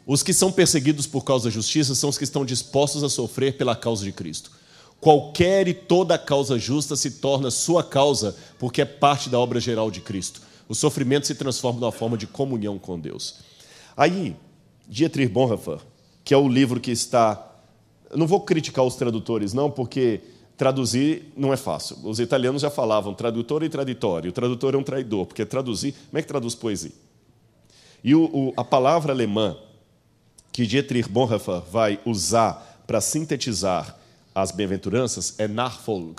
[0.06, 3.56] Os que são perseguidos por causa da justiça são os que estão dispostos a sofrer
[3.56, 4.59] pela causa de Cristo.
[5.00, 9.90] Qualquer e toda causa justa se torna sua causa, porque é parte da obra geral
[9.90, 10.42] de Cristo.
[10.68, 13.36] O sofrimento se transforma numa forma de comunhão com Deus.
[13.96, 14.36] Aí,
[14.86, 15.78] Dietrich Bonhoeffer,
[16.22, 17.48] que é o livro que está.
[18.10, 20.20] Eu não vou criticar os tradutores, não, porque
[20.56, 21.96] traduzir não é fácil.
[22.04, 24.30] Os italianos já falavam tradutor e traditório.
[24.30, 25.92] O tradutor é um traidor, porque traduzir.
[26.10, 26.92] Como é que traduz poesia?
[28.04, 29.56] E o, o, a palavra alemã
[30.52, 33.96] que Dietrich Bonhoeffer vai usar para sintetizar
[34.34, 36.16] as bem-aventuranças é Nachfolg.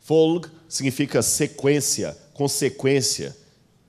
[0.00, 3.36] Folg significa sequência, consequência,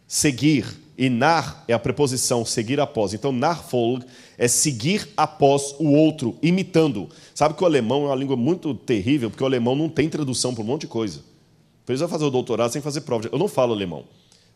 [0.07, 0.65] seguir.
[0.97, 3.13] E nar é a preposição, seguir após.
[3.13, 4.03] Então, Nachfolg
[4.37, 7.07] é seguir após o outro, imitando.
[7.33, 10.53] Sabe que o alemão é uma língua muito terrível, porque o alemão não tem tradução
[10.53, 11.21] para um monte de coisa.
[11.85, 13.23] Vai fazer o doutorado sem fazer prova.
[13.23, 13.33] De...
[13.33, 14.03] Eu não falo alemão,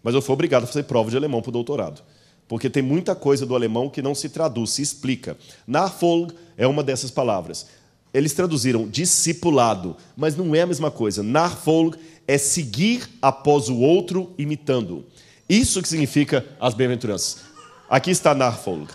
[0.04, 2.04] mas eu fui obrigado a fazer prova de alemão para o doutorado.
[2.45, 5.38] Porque tem muita coisa do alemão que não se traduz, se explica.
[5.66, 7.68] Nachfolg é uma dessas palavras.
[8.14, 11.24] Eles traduziram discipulado, mas não é a mesma coisa.
[11.24, 11.97] Nachfolg
[12.28, 15.05] é seguir após o outro imitando.
[15.49, 17.41] Isso que significa as bem-aventuranças.
[17.89, 18.89] Aqui está Nachfolg.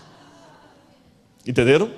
[1.47, 1.91] Entenderam?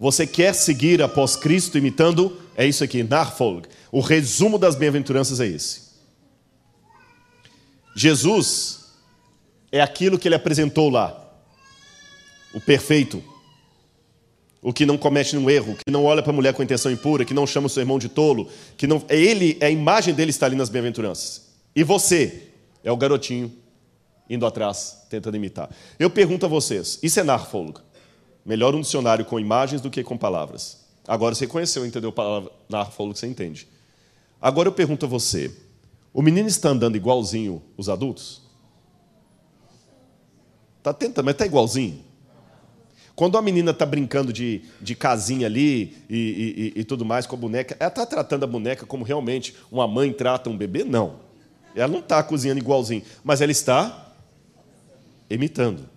[0.00, 2.40] Você quer seguir após Cristo imitando?
[2.56, 3.66] É isso aqui, Nachfolg.
[3.90, 5.88] O resumo das bem-aventuranças é esse.
[7.96, 8.94] Jesus
[9.72, 11.24] é aquilo que ele apresentou lá.
[12.54, 13.22] O perfeito,
[14.60, 17.24] o que não comete um erro, que não olha para a mulher com intenção impura,
[17.24, 20.12] que não chama o seu irmão de tolo, que não é ele, é a imagem
[20.12, 21.48] dele está ali nas bem-aventuranças.
[21.74, 22.48] E você
[22.82, 23.52] é o garotinho
[24.28, 25.70] indo atrás, tentando imitar.
[25.98, 27.78] Eu pergunto a vocês, isso é Nachfolg?
[28.44, 30.86] Melhor um dicionário com imagens do que com palavras.
[31.06, 33.68] Agora você conheceu, entendeu a palavra Nachfolg, você entende.
[34.40, 35.50] Agora eu pergunto a você,
[36.12, 38.42] o menino está andando igualzinho os adultos?
[40.78, 42.07] Está tentando, mas está igualzinho?
[43.18, 47.34] Quando a menina está brincando de, de casinha ali e, e, e, tudo mais com
[47.34, 50.84] a boneca, ela está tratando a boneca como realmente uma mãe trata um bebê?
[50.84, 51.16] Não.
[51.74, 54.14] Ela não está cozinhando igualzinho, mas ela está
[55.28, 55.90] imitando.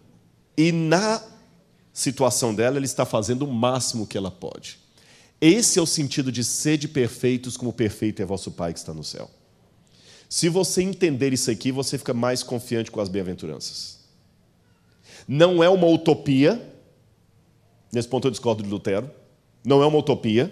[0.57, 1.21] E na
[1.93, 4.79] situação dela, ela está fazendo o máximo que ela pode.
[5.39, 8.95] Esse é o sentido de ser de perfeitos, como perfeito é vosso Pai que está
[8.95, 9.29] no céu.
[10.27, 13.99] Se você entender isso aqui, você fica mais confiante com as bem-aventuranças.
[15.27, 16.70] Não é uma utopia,
[17.91, 19.09] Nesse ponto eu discordo de Lutero.
[19.65, 20.51] Não é uma utopia,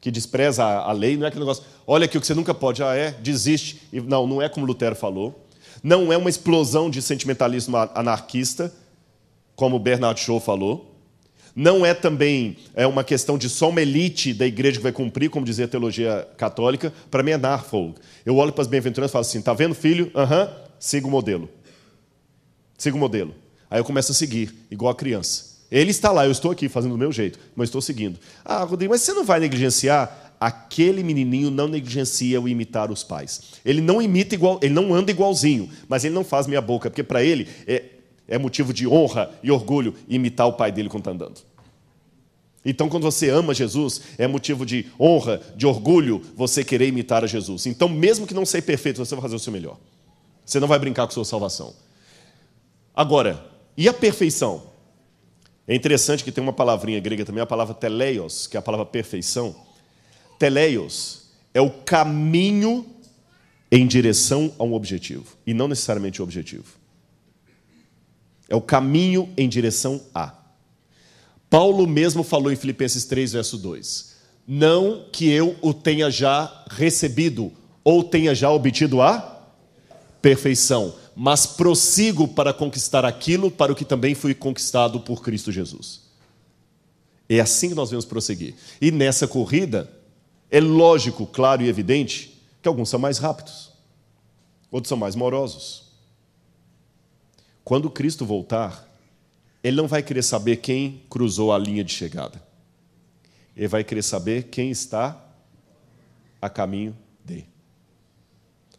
[0.00, 2.82] que despreza a, lei, não é aquele negócio, olha aqui o que você nunca pode,
[2.82, 3.80] ah, é, desiste.
[3.90, 5.46] Não, não é como Lutero falou.
[5.82, 8.70] Não é uma explosão de sentimentalismo anarquista,
[9.56, 10.94] como Bernard Shaw falou.
[11.56, 15.30] Não é também é uma questão de só uma elite da igreja que vai cumprir,
[15.30, 16.92] como dizia a teologia católica.
[17.10, 17.94] Para mim é Narfolg.
[18.26, 20.10] Eu olho para as bem-aventuranças e falo assim: está vendo, filho?
[20.14, 21.48] Aham, uhum, siga o modelo.
[22.76, 23.34] Siga o modelo.
[23.70, 25.53] Aí eu começo a seguir, igual a criança.
[25.74, 28.16] Ele está lá, eu estou aqui fazendo do meu jeito, mas estou seguindo.
[28.44, 30.36] Ah, Rodrigo, mas você não vai negligenciar?
[30.38, 33.42] Aquele menininho não negligencia o imitar os pais.
[33.64, 37.02] Ele não imita igual, ele não anda igualzinho, mas ele não faz minha boca, porque
[37.02, 37.86] para ele é,
[38.28, 41.40] é motivo de honra e orgulho imitar o pai dele quando está andando.
[42.64, 47.26] Então, quando você ama Jesus, é motivo de honra, de orgulho você querer imitar a
[47.26, 47.66] Jesus.
[47.66, 49.76] Então, mesmo que não seja perfeito, você vai fazer o seu melhor.
[50.46, 51.74] Você não vai brincar com sua salvação.
[52.94, 53.44] Agora,
[53.76, 54.72] e a perfeição?
[55.66, 58.84] É interessante que tem uma palavrinha grega também, a palavra teleios, que é a palavra
[58.84, 59.54] perfeição.
[60.38, 62.86] Teleios é o caminho
[63.70, 66.78] em direção a um objetivo, e não necessariamente o objetivo.
[68.48, 70.34] É o caminho em direção a.
[71.48, 77.52] Paulo mesmo falou em Filipenses 3, verso 2: Não que eu o tenha já recebido,
[77.82, 79.42] ou tenha já obtido a
[80.20, 86.02] perfeição, mas prossigo para conquistar aquilo para o que também fui conquistado por Cristo Jesus.
[87.28, 88.54] É assim que nós vamos prosseguir.
[88.80, 89.90] E nessa corrida,
[90.50, 93.72] é lógico, claro e evidente que alguns são mais rápidos,
[94.70, 95.84] outros são mais morosos.
[97.64, 98.88] Quando Cristo voltar,
[99.62, 102.42] ele não vai querer saber quem cruzou a linha de chegada.
[103.56, 105.18] Ele vai querer saber quem está
[106.42, 106.94] a caminho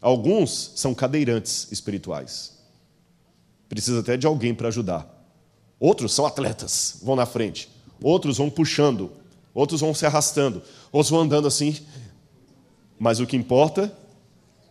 [0.00, 2.56] Alguns são cadeirantes espirituais.
[3.68, 5.12] Precisa até de alguém para ajudar.
[5.78, 7.68] Outros são atletas, vão na frente.
[8.02, 9.10] Outros vão puxando.
[9.52, 10.62] Outros vão se arrastando.
[10.92, 11.76] Outros vão andando assim.
[12.98, 13.92] Mas o que importa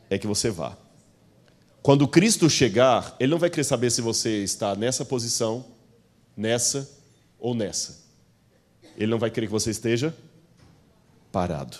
[0.10, 0.78] é que você vá.
[1.82, 5.66] Quando Cristo chegar, Ele não vai querer saber se você está nessa posição,
[6.36, 6.90] nessa
[7.40, 8.04] ou nessa.
[8.98, 10.16] Ele não vai querer que você esteja
[11.32, 11.78] parado,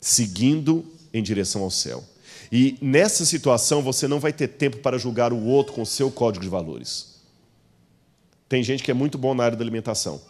[0.00, 0.84] seguindo
[1.18, 2.04] em direção ao céu.
[2.50, 6.10] E nessa situação você não vai ter tempo para julgar o outro com o seu
[6.10, 7.16] código de valores.
[8.48, 10.20] Tem gente que é muito bom na área da alimentação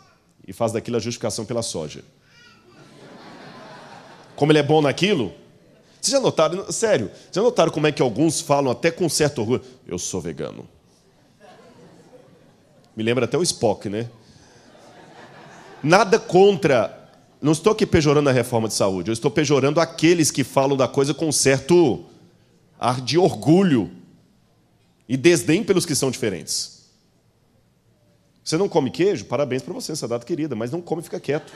[0.47, 2.03] e faz daquilo a justificação pela soja.
[4.34, 5.34] Como ele é bom naquilo,
[6.01, 9.41] vocês já notaram, sério, vocês já notaram como é que alguns falam até com certo
[9.41, 9.62] orgulho?
[9.87, 10.68] Eu sou vegano.
[12.95, 14.09] Me lembra até o Spock, né?
[15.82, 17.05] Nada contra
[17.41, 20.89] não estou aqui pejorando a reforma de saúde, eu estou pejorando aqueles que falam da
[20.89, 22.05] coisa com certo
[22.78, 23.91] ar de orgulho
[25.09, 26.76] e desdém pelos que são diferentes.
[28.43, 29.24] Você não come queijo?
[29.24, 31.53] Parabéns para você, essa data querida, mas não come e fica quieto.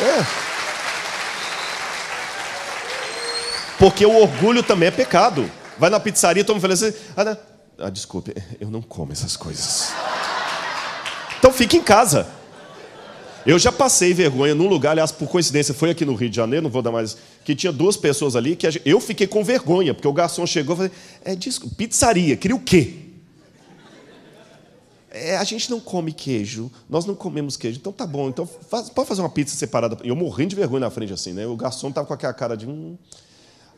[0.00, 0.54] É.
[3.78, 5.50] Porque o orgulho também é pecado.
[5.78, 7.36] Vai na pizzaria, todo mundo fala assim: ah,
[7.78, 9.92] ah, desculpe, eu não como essas coisas.
[11.44, 12.26] Então fique em casa.
[13.44, 16.62] Eu já passei vergonha num lugar, aliás, por coincidência, foi aqui no Rio de Janeiro,
[16.62, 20.08] não vou dar mais, que tinha duas pessoas ali que eu fiquei com vergonha, porque
[20.08, 20.92] o garçom chegou e falou:
[21.22, 22.94] é disco, pizzaria, queria o quê?
[25.10, 28.88] É, a gente não come queijo, nós não comemos queijo, então tá bom, então faz,
[28.88, 29.98] pode fazer uma pizza separada.
[30.02, 31.46] Eu morrendo de vergonha na frente assim, né?
[31.46, 32.66] O garçom estava com aquela cara de.
[32.66, 32.96] Hum,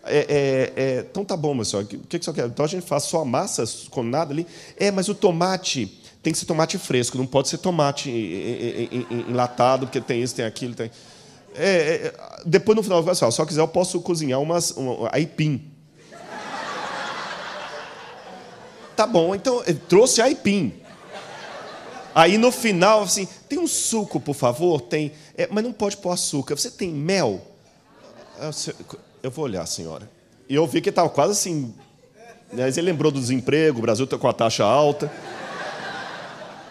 [0.05, 2.47] é, é, é, então tá bom, meu senhor, o que, que, que você quer?
[2.47, 4.47] Então a gente faz só a massa com nada ali.
[4.77, 8.11] É, mas o tomate tem que ser tomate fresco, não pode ser tomate
[9.29, 10.91] enlatado, porque tem isso, tem aquilo, tem.
[11.55, 12.15] É, é,
[12.45, 15.71] depois no final, pessoal, se eu quiser, eu posso cozinhar umas uma, aipim.
[18.97, 20.75] Tá bom, então trouxe aipim.
[22.13, 24.81] Aí no final, assim, tem um suco, por favor?
[24.81, 26.57] Tem, é, mas não pode pôr açúcar.
[26.57, 27.41] Você tem mel?
[29.23, 30.11] Eu vou olhar, senhora.
[30.49, 31.73] E eu vi que estava quase assim.
[32.53, 35.09] Mas ele lembrou do desemprego, o Brasil está com a taxa alta.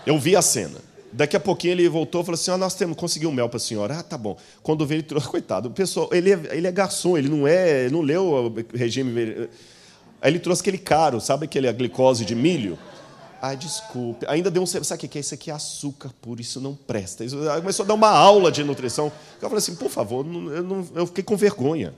[0.06, 0.80] Eu vi a cena.
[1.12, 3.58] Daqui a pouquinho ele voltou e falou assim: ah, nós temos conseguiu um mel para
[3.58, 4.00] a senhora.
[4.00, 4.38] Ah, tá bom.
[4.62, 7.90] Quando veio, ele trouxe, coitado, o pessoal, ele é, ele é garçom, ele não é,
[7.90, 9.48] não leu o regime.
[10.22, 12.78] Aí ele trouxe aquele caro, sabe aquele a glicose de milho?
[13.42, 14.26] Ai, desculpe.
[14.28, 14.66] Ainda deu um.
[14.66, 15.22] Sabe o que é?
[15.22, 17.24] Isso aqui é açúcar puro, isso não presta.
[17.24, 19.12] Isso, começou a dar uma aula de nutrição.
[19.42, 21.94] Eu falei assim: por favor, eu, não, eu fiquei com vergonha.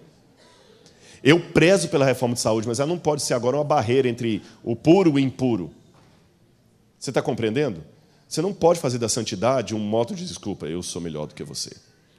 [1.24, 4.44] Eu prezo pela reforma de saúde, mas ela não pode ser agora uma barreira entre
[4.64, 5.72] o puro e o impuro.
[7.00, 7.82] Você está compreendendo?
[8.28, 11.44] Você não pode fazer da santidade um modo de desculpa, eu sou melhor do que
[11.44, 11.72] você.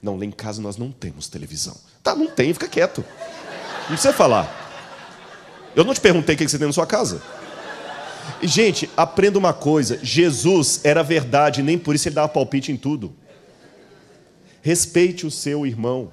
[0.03, 1.77] Não, lá em casa nós não temos televisão.
[2.03, 3.05] Tá, não tem, fica quieto.
[3.81, 4.67] Não precisa falar.
[5.75, 7.23] Eu não te perguntei o que você tem na sua casa.
[8.43, 13.15] Gente, aprenda uma coisa: Jesus era verdade, nem por isso ele dava palpite em tudo.
[14.63, 16.13] Respeite o seu irmão.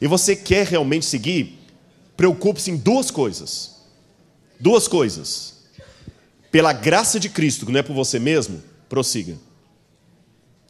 [0.00, 1.58] E você quer realmente seguir?
[2.16, 3.76] Preocupe-se em duas coisas.
[4.58, 5.54] Duas coisas.
[6.50, 9.36] Pela graça de Cristo, que não é por você mesmo, prossiga.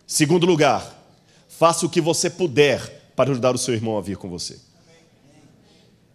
[0.07, 1.03] Segundo lugar,
[1.49, 4.59] faça o que você puder para ajudar o seu irmão a vir com você.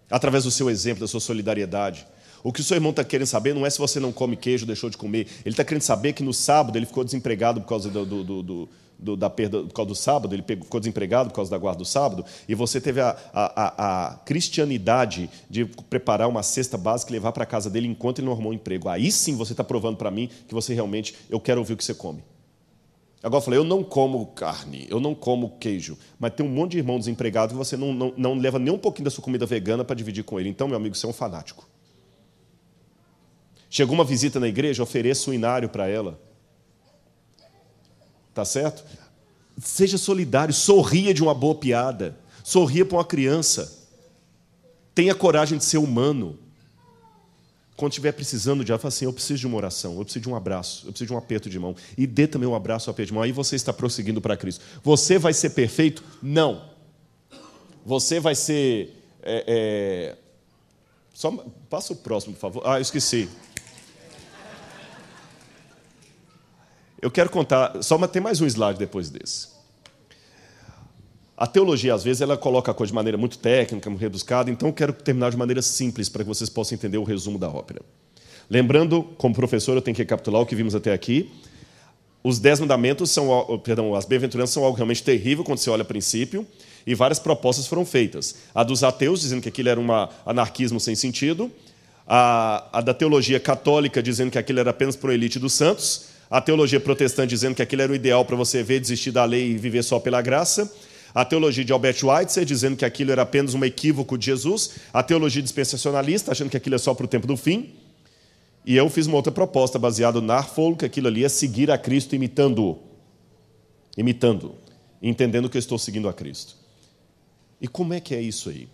[0.09, 2.05] Através do seu exemplo, da sua solidariedade.
[2.43, 4.65] O que o seu irmão está querendo saber não é se você não come queijo,
[4.65, 5.27] deixou de comer.
[5.45, 8.69] Ele está querendo saber que no sábado ele ficou desempregado por causa do, do, do,
[8.99, 11.85] do, da perda por causa do sábado, ele ficou desempregado por causa da guarda do
[11.85, 17.31] sábado, e você teve a, a, a cristianidade de preparar uma cesta básica e levar
[17.31, 18.89] para a casa dele enquanto ele não arrumou um emprego.
[18.89, 21.83] Aí sim você está provando para mim que você realmente, eu quero ouvir o que
[21.83, 22.23] você come.
[23.21, 26.71] Agora eu falei, eu não como carne, eu não como queijo, mas tem um monte
[26.71, 29.45] de irmão desempregado que você não, não, não leva nem um pouquinho da sua comida
[29.45, 30.47] vegana para dividir com ele.
[30.47, 31.67] Então, meu amigo, você é um fanático.
[33.69, 36.19] Chegou uma visita na igreja, ofereça um inário para ela.
[38.39, 38.85] Tá certo?
[39.61, 43.85] Seja solidário, sorria de uma boa piada, sorria para uma criança.
[44.95, 46.39] Tenha coragem de ser humano.
[47.75, 50.37] Quando estiver precisando de algo, assim: eu preciso de uma oração, eu preciso de um
[50.37, 51.75] abraço, eu preciso de um aperto de mão.
[51.97, 53.23] E dê também um abraço, um aperto de mão.
[53.23, 54.63] Aí você está prosseguindo para Cristo.
[54.81, 56.01] Você vai ser perfeito?
[56.23, 56.63] Não.
[57.85, 59.03] Você vai ser.
[59.21, 59.43] É,
[60.15, 60.17] é...
[61.13, 61.29] Só
[61.69, 62.63] passa o próximo, por favor.
[62.65, 63.27] Ah, eu esqueci.
[67.01, 69.47] Eu quero contar, só tem mais um slide depois desse.
[71.37, 74.67] A teologia, às vezes, ela coloca a coisa de maneira muito técnica, muito rebuscada, então
[74.67, 77.81] eu quero terminar de maneira simples para que vocês possam entender o resumo da ópera.
[78.49, 81.31] Lembrando, como professor, eu tenho que recapitular o que vimos até aqui.
[82.21, 83.29] Os dez mandamentos são,
[83.63, 86.45] perdão, as bem-aventuranças são algo realmente terrível quando você olha a princípio,
[86.85, 88.35] e várias propostas foram feitas.
[88.53, 89.87] A dos ateus, dizendo que aquilo era um
[90.25, 91.49] anarquismo sem sentido,
[92.05, 96.08] a, a da teologia católica, dizendo que aquilo era apenas para a elite dos santos,
[96.29, 99.51] a teologia protestante dizendo que aquilo era o ideal para você ver, desistir da lei
[99.51, 100.71] e viver só pela graça,
[101.13, 105.01] a teologia de Albert Schweitzer dizendo que aquilo era apenas um equívoco de Jesus, a
[105.01, 107.73] teologia dispensacionalista achando que aquilo é só para o tempo do fim,
[108.65, 111.77] e eu fiz uma outra proposta baseada no Narfolk, que aquilo ali é seguir a
[111.77, 112.77] Cristo imitando-o,
[113.97, 114.53] imitando,
[115.01, 116.55] entendendo que eu estou seguindo a Cristo.
[117.59, 118.69] E como é que é isso aí?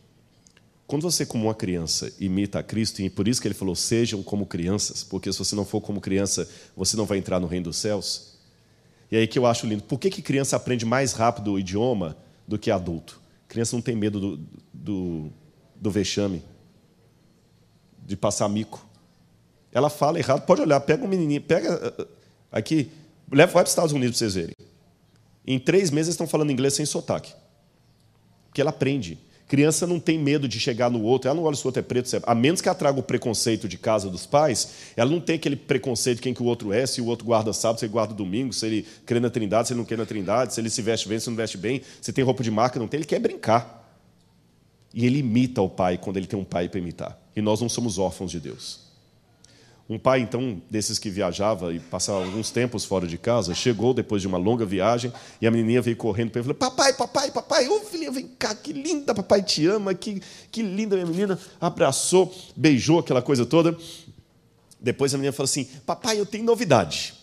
[0.87, 4.21] Quando você, como uma criança, imita a Cristo, e por isso que ele falou: sejam
[4.21, 7.65] como crianças, porque se você não for como criança, você não vai entrar no reino
[7.65, 8.35] dos céus.
[9.11, 9.83] E aí que eu acho lindo.
[9.83, 12.17] Por que, que criança aprende mais rápido o idioma
[12.47, 13.19] do que adulto?
[13.47, 14.39] Criança não tem medo do,
[14.73, 15.29] do,
[15.75, 16.43] do vexame,
[18.05, 18.85] de passar mico.
[19.71, 22.07] Ela fala errado, pode olhar, pega um menininho, pega uh,
[22.51, 22.89] aqui,
[23.31, 24.55] leva, vai para os Estados Unidos para vocês verem.
[25.45, 27.33] Em três meses estão falando inglês sem sotaque.
[28.47, 29.19] Porque ela aprende.
[29.47, 31.83] Criança não tem medo de chegar no outro, ela não olha se o outro é
[31.83, 35.35] preto, a menos que ela traga o preconceito de casa dos pais, ela não tem
[35.35, 37.93] aquele preconceito de quem que o outro é, se o outro guarda sábado, se ele
[37.93, 40.69] guarda domingo, se ele crê na trindade, se ele não crê na trindade, se ele
[40.69, 43.05] se veste bem, se não veste bem, se tem roupa de marca, não tem, ele
[43.05, 43.83] quer brincar.
[44.91, 47.19] E ele imita o pai quando ele tem um pai para imitar.
[47.35, 48.84] E nós não somos órfãos de Deus.
[49.87, 54.19] Um pai, então, desses que viajava e passava alguns tempos fora de casa, chegou depois
[54.19, 57.29] de uma longa viagem e a menininha veio correndo para ele e falou: Papai, papai,
[57.29, 61.39] papai, ô filhinha, vem cá, que linda, papai te ama, que, que linda minha menina.
[61.61, 63.77] Abraçou, beijou aquela coisa toda.
[64.81, 67.13] Depois a menina falou assim: Papai, eu tenho novidade.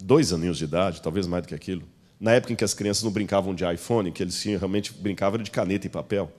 [0.00, 1.82] Dois aninhos de idade, talvez mais do que aquilo.
[2.18, 5.50] Na época em que as crianças não brincavam de iPhone, que eles realmente brincavam de
[5.50, 6.32] caneta e papel.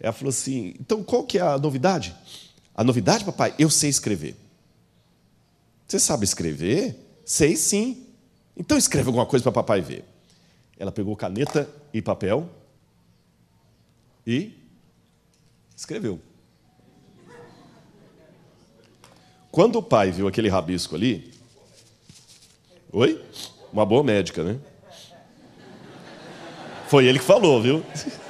[0.00, 2.12] Ela falou assim: Então qual que é a novidade?
[2.74, 4.34] A novidade, papai, eu sei escrever.
[5.90, 6.94] Você sabe escrever?
[7.24, 8.06] Sei sim.
[8.56, 10.04] Então escreve alguma coisa para papai ver.
[10.78, 12.48] Ela pegou caneta e papel
[14.24, 14.52] e
[15.76, 16.20] escreveu.
[19.50, 21.34] Quando o pai viu aquele rabisco ali,
[22.92, 23.20] oi?
[23.72, 24.60] Uma boa médica, né?
[26.86, 27.84] Foi ele que falou, viu?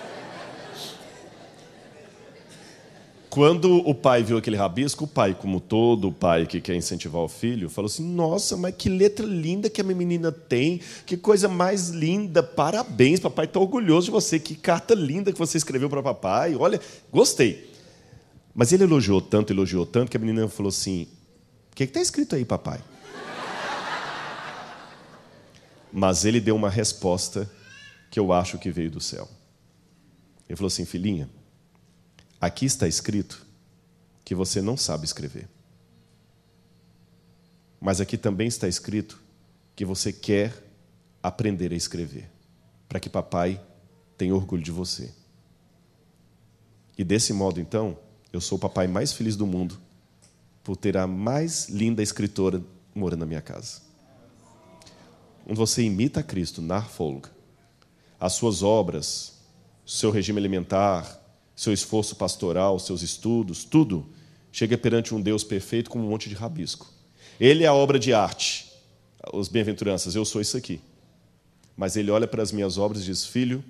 [3.30, 7.28] Quando o pai viu aquele rabisco, o pai, como todo pai que quer incentivar o
[7.28, 11.48] filho, falou assim: Nossa, mas que letra linda que a minha menina tem, que coisa
[11.48, 16.02] mais linda, parabéns, papai está orgulhoso de você, que carta linda que você escreveu para
[16.02, 16.80] papai, olha,
[17.12, 17.70] gostei.
[18.52, 21.06] Mas ele elogiou tanto, elogiou tanto, que a menina falou assim:
[21.70, 22.80] O que está escrito aí, papai?
[25.92, 27.48] Mas ele deu uma resposta
[28.10, 29.28] que eu acho que veio do céu.
[30.48, 31.30] Ele falou assim: Filhinha
[32.40, 33.46] Aqui está escrito
[34.24, 35.48] que você não sabe escrever.
[37.80, 39.20] Mas aqui também está escrito
[39.76, 40.54] que você quer
[41.22, 42.30] aprender a escrever,
[42.88, 43.60] para que papai
[44.16, 45.12] tenha orgulho de você.
[46.96, 47.98] E desse modo, então,
[48.32, 49.78] eu sou o papai mais feliz do mundo,
[50.62, 52.62] por ter a mais linda escritora
[52.94, 53.80] morando na minha casa.
[55.46, 57.30] Onde você imita Cristo na folga.
[58.18, 59.38] As suas obras,
[59.86, 61.19] seu regime alimentar,
[61.60, 64.06] seu esforço pastoral, seus estudos, tudo
[64.50, 66.90] chega perante um Deus perfeito como um monte de rabisco.
[67.38, 68.72] Ele é a obra de arte.
[69.34, 70.80] Os bem-aventuranças, eu sou isso aqui.
[71.76, 73.62] Mas ele olha para as minhas obras e diz: Filho,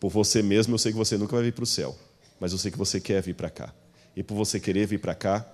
[0.00, 1.96] por você mesmo eu sei que você nunca vai vir para o céu,
[2.40, 3.72] mas eu sei que você quer vir para cá.
[4.16, 5.46] E por você querer vir para cá,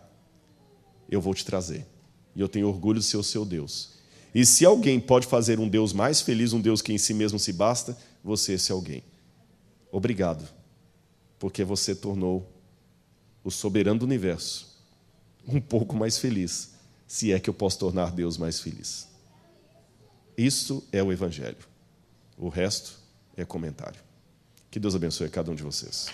[1.11, 1.87] eu vou te trazer.
[2.35, 3.91] E eu tenho orgulho de ser o seu Deus.
[4.35, 7.39] E se alguém pode fazer um Deus mais feliz, um Deus que em si mesmo
[7.39, 7.95] se basta,
[8.25, 9.05] você é esse alguém.
[9.91, 10.62] Obrigado,
[11.43, 12.49] porque você tornou
[13.43, 14.81] o soberano do universo
[15.45, 16.75] um pouco mais feliz,
[17.05, 19.09] se é que eu posso tornar Deus mais feliz.
[20.39, 21.57] Isso é o Evangelho.
[22.39, 22.97] O resto
[23.37, 24.01] é comentário.
[24.71, 26.13] Que Deus abençoe cada um de vocês.